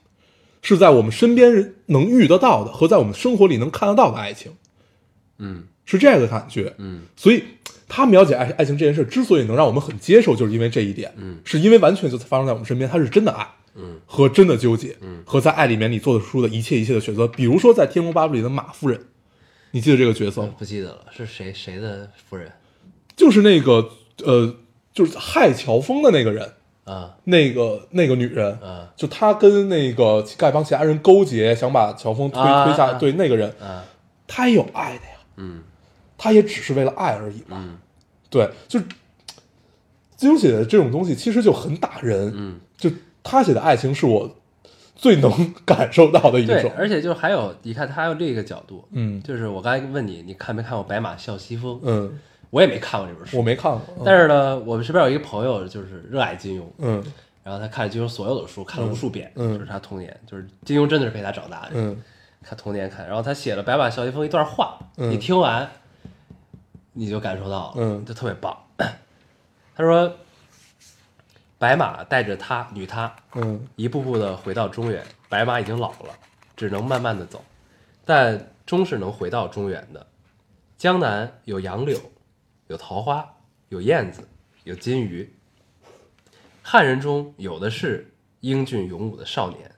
[0.63, 4.53] 是在我们身边人能遇得到的和在我们生活里能看得到的爱情，
[5.39, 6.73] 嗯是这样的感觉。
[6.79, 7.45] 嗯所以
[7.87, 17.27] 他描写爱爱情这件事之所以能让我们很接受，就是因为这一点，嗯是因为完全就发生在我们身边，它是真的爱嗯和真的纠结，嗯和在爱里面你做得出的一切一切的选择。
[17.27, 19.01] 比如说在《天龙八部》里的马夫人，
[19.73, 20.55] 你记得这个角色吗？
[20.57, 22.51] 不记得了，是谁谁的夫人？
[23.17, 23.91] 就是那个
[24.25, 24.57] 呃，
[24.93, 26.53] 就是害乔峰的那个人，
[26.85, 27.17] 啊。
[27.25, 28.93] 那个那个女人，啊。
[28.97, 33.85] 就她跟那个丐帮其他人勾结，想把乔峰推、啊推下，啊对那个人，啊。
[34.27, 35.63] 他也有爱的呀，嗯。
[36.17, 37.59] 他也只是为了爱而已嘛。
[37.59, 37.79] 嗯。
[38.31, 38.81] 对，就
[40.17, 42.91] 金庸写的这种东西其实就很打人，嗯，就
[43.23, 44.37] 他写的爱情是我
[44.97, 49.23] 最能感受到的一种，，而且就还有，你看他还有另一个角度，嗯。
[49.23, 51.75] 就是我刚才问你，你看没看过《白马啸西风》？
[51.83, 52.19] 嗯，
[52.55, 57.03] 我也没看过这本书，我没看过，但是呢，我们身边有一个朋友就是热爱金庸，嗯。
[57.43, 59.55] 然后他看金庸所有的书，看了无数遍，嗯。
[59.55, 59.59] 嗯。
[59.59, 62.01] 就是他童年，就是金庸真的是陪他长大的，嗯。
[62.43, 65.11] 他童年看，然后他写了《白马啸西风》一段话，嗯。
[65.11, 65.69] 你听完
[66.93, 68.05] 你就感受到了，嗯。
[68.05, 68.57] 就特别棒。
[68.79, 70.15] 他说，
[71.59, 73.67] 白马带着他女他嗯。
[73.75, 76.15] 一步步的回到中原，白马已经老了，
[76.57, 77.43] 只能慢慢的走，
[78.05, 80.07] 但终是能回到中原的。
[80.79, 81.99] 江南有杨柳，
[82.69, 83.37] 有桃花，
[83.69, 84.29] 有燕子，
[84.65, 85.35] 有金鱼。
[86.63, 89.71] 汉人中有的是英俊勇武的少年，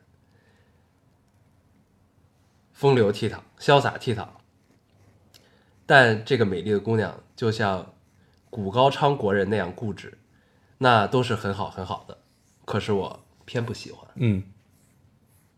[2.73, 4.29] 风流倜傥，潇洒倜傥。
[5.85, 7.95] 但这个美丽的姑娘就像
[8.51, 10.19] 古高昌国人那样固执，
[10.79, 12.19] 那都是很好很好的，
[12.65, 14.09] 可是我偏不喜欢。
[14.17, 14.43] 嗯，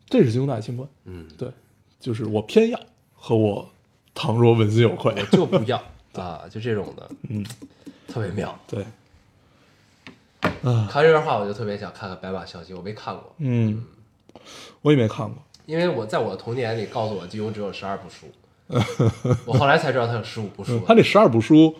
[0.07, 1.51] 这是金庸的爱情观，嗯，对，
[1.99, 2.79] 就是我偏要
[3.13, 3.71] 和我
[4.13, 7.45] 倘若问心有愧，我就不要啊，就这种的，嗯，
[8.07, 8.57] 特别妙。
[8.67, 8.85] 对，
[10.61, 13.85] 看这段话，我就特别想看看《白马啸西》，我没看过，嗯，
[14.81, 18.27] 我也没看过，因为我在我的童年里告诉我金庸只有十二部书，
[19.45, 20.83] 我后来才知道他有十五部书嗯。
[20.87, 21.75] 他这十二部书，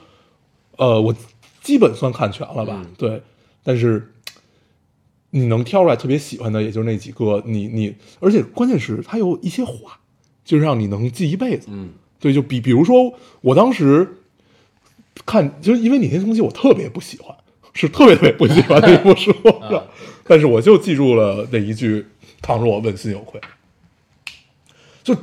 [0.78, 1.16] 呃，我
[1.62, 3.22] 基本算看全了吧，嗯对，
[3.64, 4.14] 但是
[5.32, 10.00] 你能挑出来特别喜欢的，也就是那几个，你你，而且关键是他有一些话，
[10.46, 14.19] 就是让你能记一辈子，嗯对，就比比如说我当时
[15.30, 17.36] 看，就是因为《你那东西》我特别不喜欢，
[17.74, 19.84] 是特别特别不喜欢的一部书， 啊
[20.24, 22.08] 但是我就记住了那一句
[22.42, 23.40] “倘若我问心有愧”，
[25.04, 25.14] 就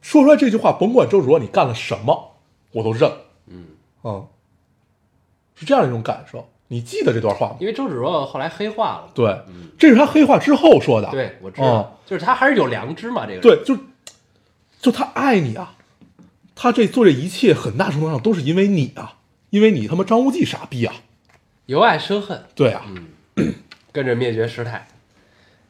[0.00, 2.36] 说出来这句话，甭管周芷若你干了什么，
[2.72, 3.10] 我都认，
[3.46, 3.64] 嗯，
[4.04, 4.26] 嗯，
[5.54, 6.48] 是这样一种感受。
[6.68, 7.56] 你记得这段话吗？
[7.60, 9.38] 因为周芷若后来黑化了，对，
[9.78, 11.10] 这是他黑化之后说的。
[11.10, 13.76] 对我知道，就是他还是有良知嘛，这个人对，就
[14.80, 15.76] 就他爱你啊，
[16.54, 19.18] 他这做这一切很大程度上都是因为你啊，
[19.52, 20.94] 因为你他妈张无忌傻逼啊，
[21.66, 22.86] 由爱生恨，对啊，
[23.92, 24.88] 跟着灭绝师太。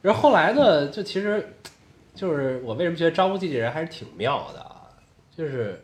[0.01, 1.53] 然后后来呢，就其实
[2.15, 4.87] 就是我为什么觉得张无忌这人还是挺妙的啊，
[5.35, 5.83] 就是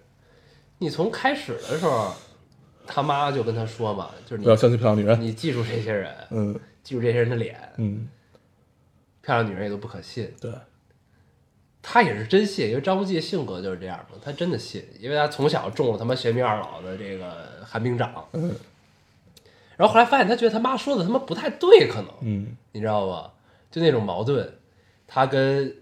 [0.77, 2.13] 你从开始的时候，
[2.87, 5.19] 他妈就跟他说嘛，就是不要相信漂亮女人。
[5.19, 8.07] 你你记住这些人，嗯记住这些人的脸，嗯，
[9.21, 10.33] 漂亮女人也都不可信。
[10.39, 10.49] 对，
[11.82, 18.53] 他也是真信，因为张无忌的性格就是这样嘛，他真的信，因为他从小中了他妈玄冥二老的这个寒冰掌，嗯
[19.77, 22.57] 然后后来发现他觉得他妈说的他妈不太对，可能，嗯。
[22.73, 23.32] 你知道吧？
[23.71, 24.51] 就那种矛盾，
[25.07, 25.73] 他跟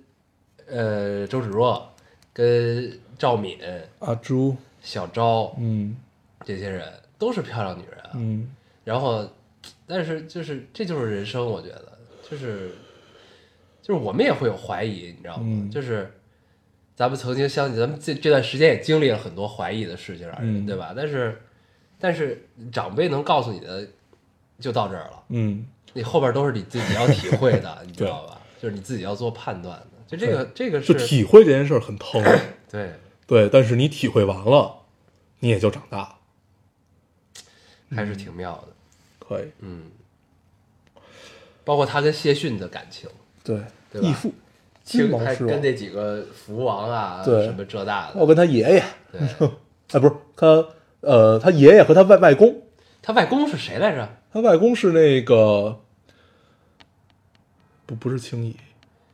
[0.68, 1.91] 呃周芷若、
[2.32, 3.58] 跟赵敏、
[3.98, 5.98] 阿朱，小昭嗯。
[6.45, 8.54] 这些人都是漂亮女人啊，嗯。
[8.84, 9.28] 然后，
[9.88, 11.98] 但是就是这就是人生，我觉得
[12.30, 12.76] 就是
[13.88, 15.44] 就是我们也会有怀疑，你知道吗？
[15.46, 15.72] 嗯。
[15.72, 16.12] 就是
[16.94, 20.94] 咱们曾经相信，咱们这这段时间也经历了很多怀疑的事情，对吧？
[20.94, 21.42] 但是
[21.98, 23.88] 但是长辈能告诉你的
[24.60, 28.42] 就到这儿了，嗯，你后边都是你自己要体会的， 你知道吧？
[28.62, 29.88] 就是你自己要做判断的。
[30.06, 32.22] 就这个这个就是体会这件事儿很疼，
[32.70, 32.92] 对，
[33.26, 34.84] 对，但是你体会完了，
[35.40, 36.16] 你也就长大了，
[37.96, 38.74] 还是挺妙的。
[39.20, 39.92] 可以，嗯，
[41.64, 43.10] 包括他跟谢逊的感情，
[43.48, 43.58] 对，
[43.93, 44.34] 对吧义父，
[45.48, 49.22] 跟那几个福王啊，对什么浙大的，我跟他爷爷，对，
[49.93, 50.66] 哎， 不是他，
[51.00, 52.62] 呃，他爷爷和他外外公，
[53.02, 54.10] 他外公是谁来着？
[54.34, 55.80] 他外公是那个，
[57.86, 58.54] 不不是青衣，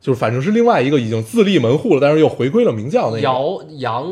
[0.00, 4.04] 就是反正是另外一个已经自立门户了，但是又回归了明教那个，姚杨，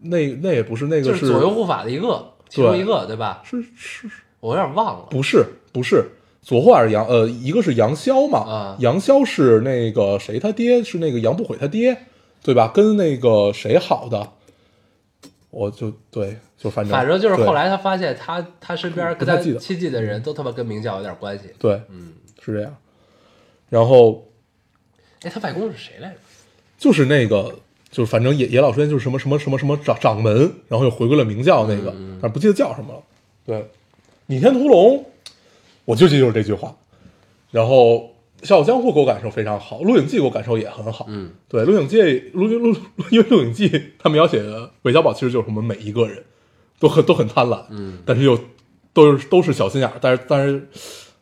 [0.00, 3.42] 那那也不是那个就是左右护法的一个，其中一个，对吧？
[3.44, 4.10] 是是
[4.40, 5.06] 我有点忘了。
[5.08, 6.04] 不是不是
[6.44, 11.96] 左护还是杨呃，一个是杨逍嘛，啊杨逍是那个谁他爹是那个杨不悔他爹，
[12.42, 12.70] 对吧？
[12.72, 14.28] 跟那个谁好的，
[15.48, 21.46] 我就对，就反正反正就是对后来他发现他他身边跟他亲近的人都他妈跟明教有点关系。
[21.58, 22.76] 对嗯，是这样，
[23.70, 24.28] 然后
[25.22, 26.16] 哎，他外公是谁来着？
[26.78, 27.52] 就是那个。
[27.90, 33.00] 就是反正野野老师就是什么什么什么什么掌掌门，然后又回归了明教那个，嗯但是不记得叫什么了。
[33.46, 33.56] 对，
[34.26, 34.98] 《倚天屠龙》，
[35.84, 36.76] 我就记住这句话。
[37.50, 38.14] 然后
[38.46, 41.06] 《笑傲江湖》给我感受非常好，《鹿鼎记》给我感受也很好。
[41.08, 41.98] 嗯，对，《鹿鼎记》
[42.32, 42.76] 鹿鹿鹿，
[43.10, 43.68] 因为《鹿鼎记》
[43.98, 46.24] 他描写的韦小宝其实就是我们每一个人，
[46.78, 48.38] 都很都很贪婪，嗯，但是又
[48.92, 50.68] 都是都是小心眼儿，但是但是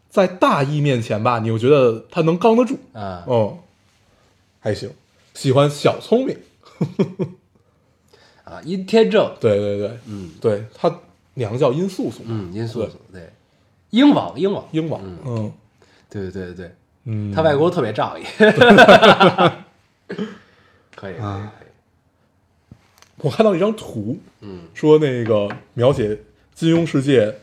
[0.08, 3.58] 在大义面前吧，你又觉得他能刚得住，啊，嗯，
[4.58, 4.90] 还行。
[5.34, 6.36] 喜欢小聪明，
[8.44, 11.00] 啊，殷天正，对对对，嗯对他
[11.34, 13.31] 娘叫殷素素，嗯，殷素素，对，
[13.92, 15.52] 英王，英王，英王，嗯。
[16.10, 16.74] 对对对对，
[17.04, 18.24] 嗯，他外国特别仗义，
[20.94, 21.68] 可以，可以，啊可以，
[23.18, 24.60] 我看到一张图，嗯。
[24.74, 26.18] 说那个描写
[26.54, 27.34] 金庸世界，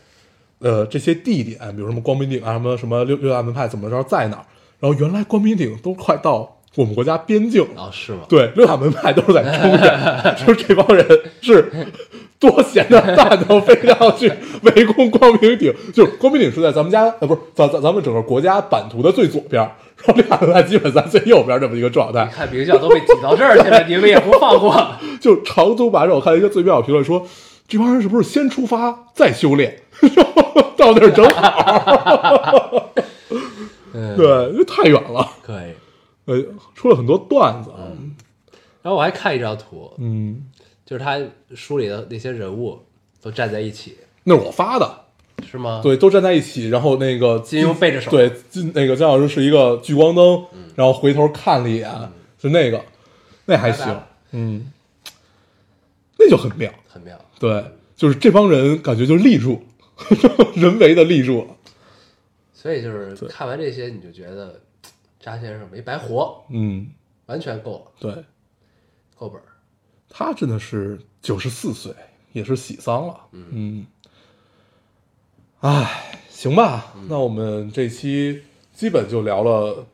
[0.58, 4.44] 呃，这些地点，比如什么光明顶啊，什么什么六六大门派怎么着在哪儿，
[4.78, 7.88] 然后原来光明顶都快到我们国家边境啊。
[7.88, 8.20] 哦，是吗？
[8.28, 11.06] 对，六大门派都是在中原， 说这帮人
[11.40, 11.70] 是
[12.38, 15.74] 多闲的蛋疼，非要去围攻光明顶。
[15.92, 22.24] 就是光明顶是在咱们家，呃，不是咱咱咱们整个国家版图的最左边，然后六大门派基本在最右边这么一个状态。
[22.24, 24.92] 你看名将都被挤到这儿去了，你们也不放过。
[25.20, 27.26] 就长途跋涉，我看一个最妙的评论说，
[27.68, 29.76] 这帮人是不是先出发再修炼，
[30.76, 32.90] 到那儿正好？
[33.92, 35.28] 嗯， 对，因为太远了。
[35.44, 35.74] 可以。
[36.26, 36.44] 呃，
[36.74, 37.90] 出了很多段子啊。
[38.82, 40.46] 然后我还看一张图，嗯，
[40.86, 41.20] 就是他
[41.54, 42.78] 书里的那些人物
[43.20, 45.04] 都站在一起，那是我发的。
[45.50, 50.44] 是吗？，对，都站在一起，然后那个金庸背着手对，金那个姜老师是一个聚光灯，
[50.74, 51.90] 然后回头看了一眼，
[52.38, 52.84] 就那个，
[53.46, 53.98] 那还行
[54.32, 54.70] 嗯，
[56.18, 56.70] 那就很妙。
[56.86, 57.18] 很妙。
[57.38, 57.64] 对，
[57.96, 59.62] 就是这帮人感觉就立住，
[60.54, 61.56] 人为的立住了。
[62.52, 64.60] 所以就是看完这些，你就觉得
[65.20, 66.88] 扎先生没白活，嗯，
[67.26, 68.24] 完全够了，对，
[69.14, 69.44] 够本儿。
[70.08, 71.94] 他真的是九十四岁，
[72.32, 73.20] 也是喜丧了。
[73.32, 73.86] 嗯，
[75.60, 78.42] 唉，行吧，那我们这期
[78.72, 79.86] 基本就聊了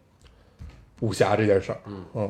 [1.01, 1.81] 武侠这件事儿。
[1.87, 2.23] 嗯嗯，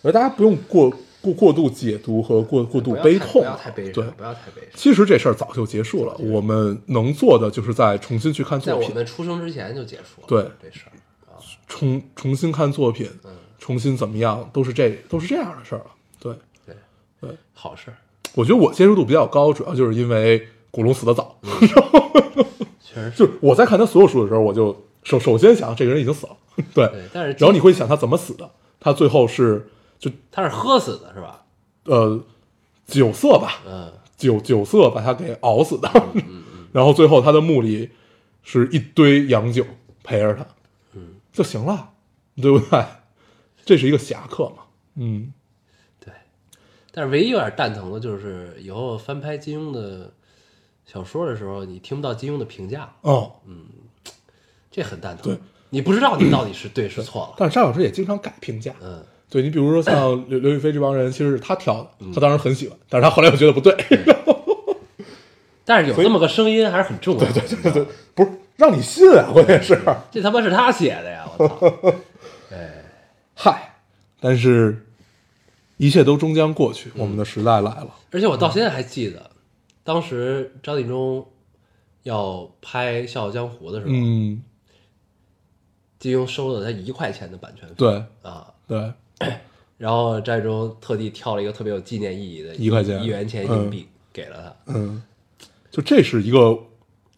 [0.00, 4.70] 我觉得大家不用过过过度解读和过过度悲痛，不要太悲对伤，，不要太悲伤。
[4.74, 11.03] 其实这事儿早就结束了，我们能做的就是再重新去看在作品，在我们出生之前就结束了，对这事儿啊，
[11.66, 13.08] 重重新看作品，
[13.58, 15.86] 重新怎么样，都是这都是这样的事儿了。
[16.18, 16.34] 对，
[16.66, 16.74] 对
[17.20, 17.92] 对，好事，
[18.34, 21.38] 我觉得我接受度比较高，主要就是因为古龙死的早。
[22.80, 23.10] 确实。
[23.16, 26.36] 就是我在看他所有书的时候，我就首首先想这个人已经死了，
[26.74, 29.68] 对，对，但是然后你会想他怎么死的，他最后是
[29.98, 31.42] 就他是喝死的是吧？
[31.84, 32.20] 呃
[32.86, 35.90] 酒色吧，嗯，酒酒色把他给熬死的，
[36.72, 37.90] 然后最后他的墓里
[38.42, 39.64] 是一堆洋酒
[40.02, 40.46] 陪着他，嗯，
[41.34, 41.90] 就行了，
[42.40, 42.82] 对不对？
[43.66, 44.62] 这是一个侠客嘛，
[44.94, 45.32] 嗯，
[45.98, 46.12] 对。
[46.92, 50.12] 但是唯一有点蛋疼的就是以后翻拍金庸的
[50.86, 53.66] 小说的时候，你听不到金庸的评价哦，嗯，
[54.70, 55.24] 这很蛋疼。
[55.24, 55.38] 对，
[55.70, 57.34] 你不知道你到底是对是错了。
[57.36, 63.74] 但是张老师也经常改评价，嗯，对你比如说像 刘刘亦菲这帮人，其实是他挑的，他当时很喜欢，但是他后来又觉得不对，
[65.64, 67.32] 但是有那么个声音还是很重要的。
[67.32, 69.80] 对对对对，不是让你信啊，关键是，
[70.10, 71.28] 这他妈是他写的呀！
[71.38, 71.94] 我操！
[72.50, 72.82] 哎。
[73.36, 73.74] 嗨，
[74.20, 74.86] 但是
[75.76, 79.30] 一切都终将过去，我们的时代来了，而且我到现在还记得，
[79.82, 81.26] 当时张纪中
[82.04, 84.40] 要拍《笑傲江湖》的时候，嗯，
[85.98, 87.74] 金庸收了他一块钱的版权费。
[87.76, 88.04] 对。
[88.22, 88.92] 啊，对，
[89.78, 93.02] 然后张纪中特地挑了一个特别有纪念意义的一块钱。
[93.02, 95.02] 一元钱硬币给了他，嗯，
[95.72, 96.56] 就这是一个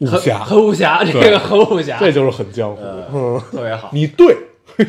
[0.01, 4.36] 武很侠，很武侠，这个很武侠，这就是很江湖，嗯，特别好，你对，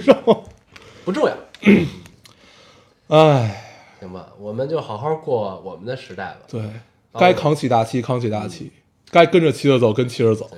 [0.06, 0.44] 然后，
[1.06, 1.38] 不重要，
[3.08, 3.64] 哎，
[4.02, 4.28] 行吧？
[4.38, 6.40] 我们就好好过我们的时代吧。
[6.50, 6.62] 对，
[7.14, 8.72] 该扛起大旗，扛起大旗，
[9.10, 10.50] 该跟着旗子走，跟旗子走，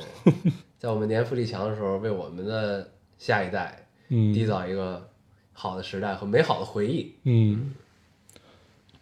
[0.80, 2.90] 在我们年富力强的时候，为我们的
[3.20, 5.08] 下一代嗯缔造一个
[5.54, 7.14] 好的时代和美好的回忆。
[7.24, 7.76] 嗯，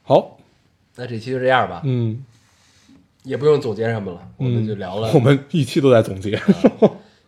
[0.04, 0.38] 好，
[0.96, 2.26] 那这期就这样吧，嗯，
[3.28, 5.12] 也不用总结什么了，我们嗯就聊了。
[5.14, 6.32] 我们一期都在总结，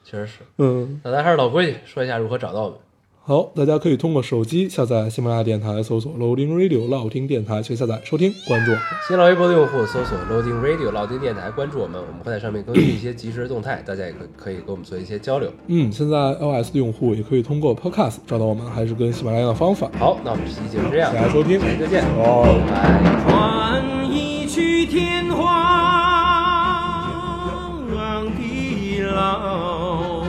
[0.05, 0.39] 确实是。
[0.57, 1.01] 嗯。
[1.03, 2.77] 那咱还是老规矩，说一下如何找到我们。
[3.21, 8.83] 好，大家可以通过手机下载喜马拉雅电台，搜索 Loading Radio 老听电台，去下载收听，关注我们。
[9.07, 15.51] 新浪微博的用户搜索 Loading Radio 老听电台，关注我们，我们会在上面更新一些即时的动态，大家也可可以跟我们做一些交流。
[15.67, 19.91] 嗯，现在 iOS 的用户也可以通过 Podcast 找到我们，还是跟喜马拉雅的方法。
[19.99, 23.31] 好，那我们这期就是这样，大家收听再见，哦拜拜。
[23.31, 25.78] 换一曲天荒
[29.19, 30.19] 哦。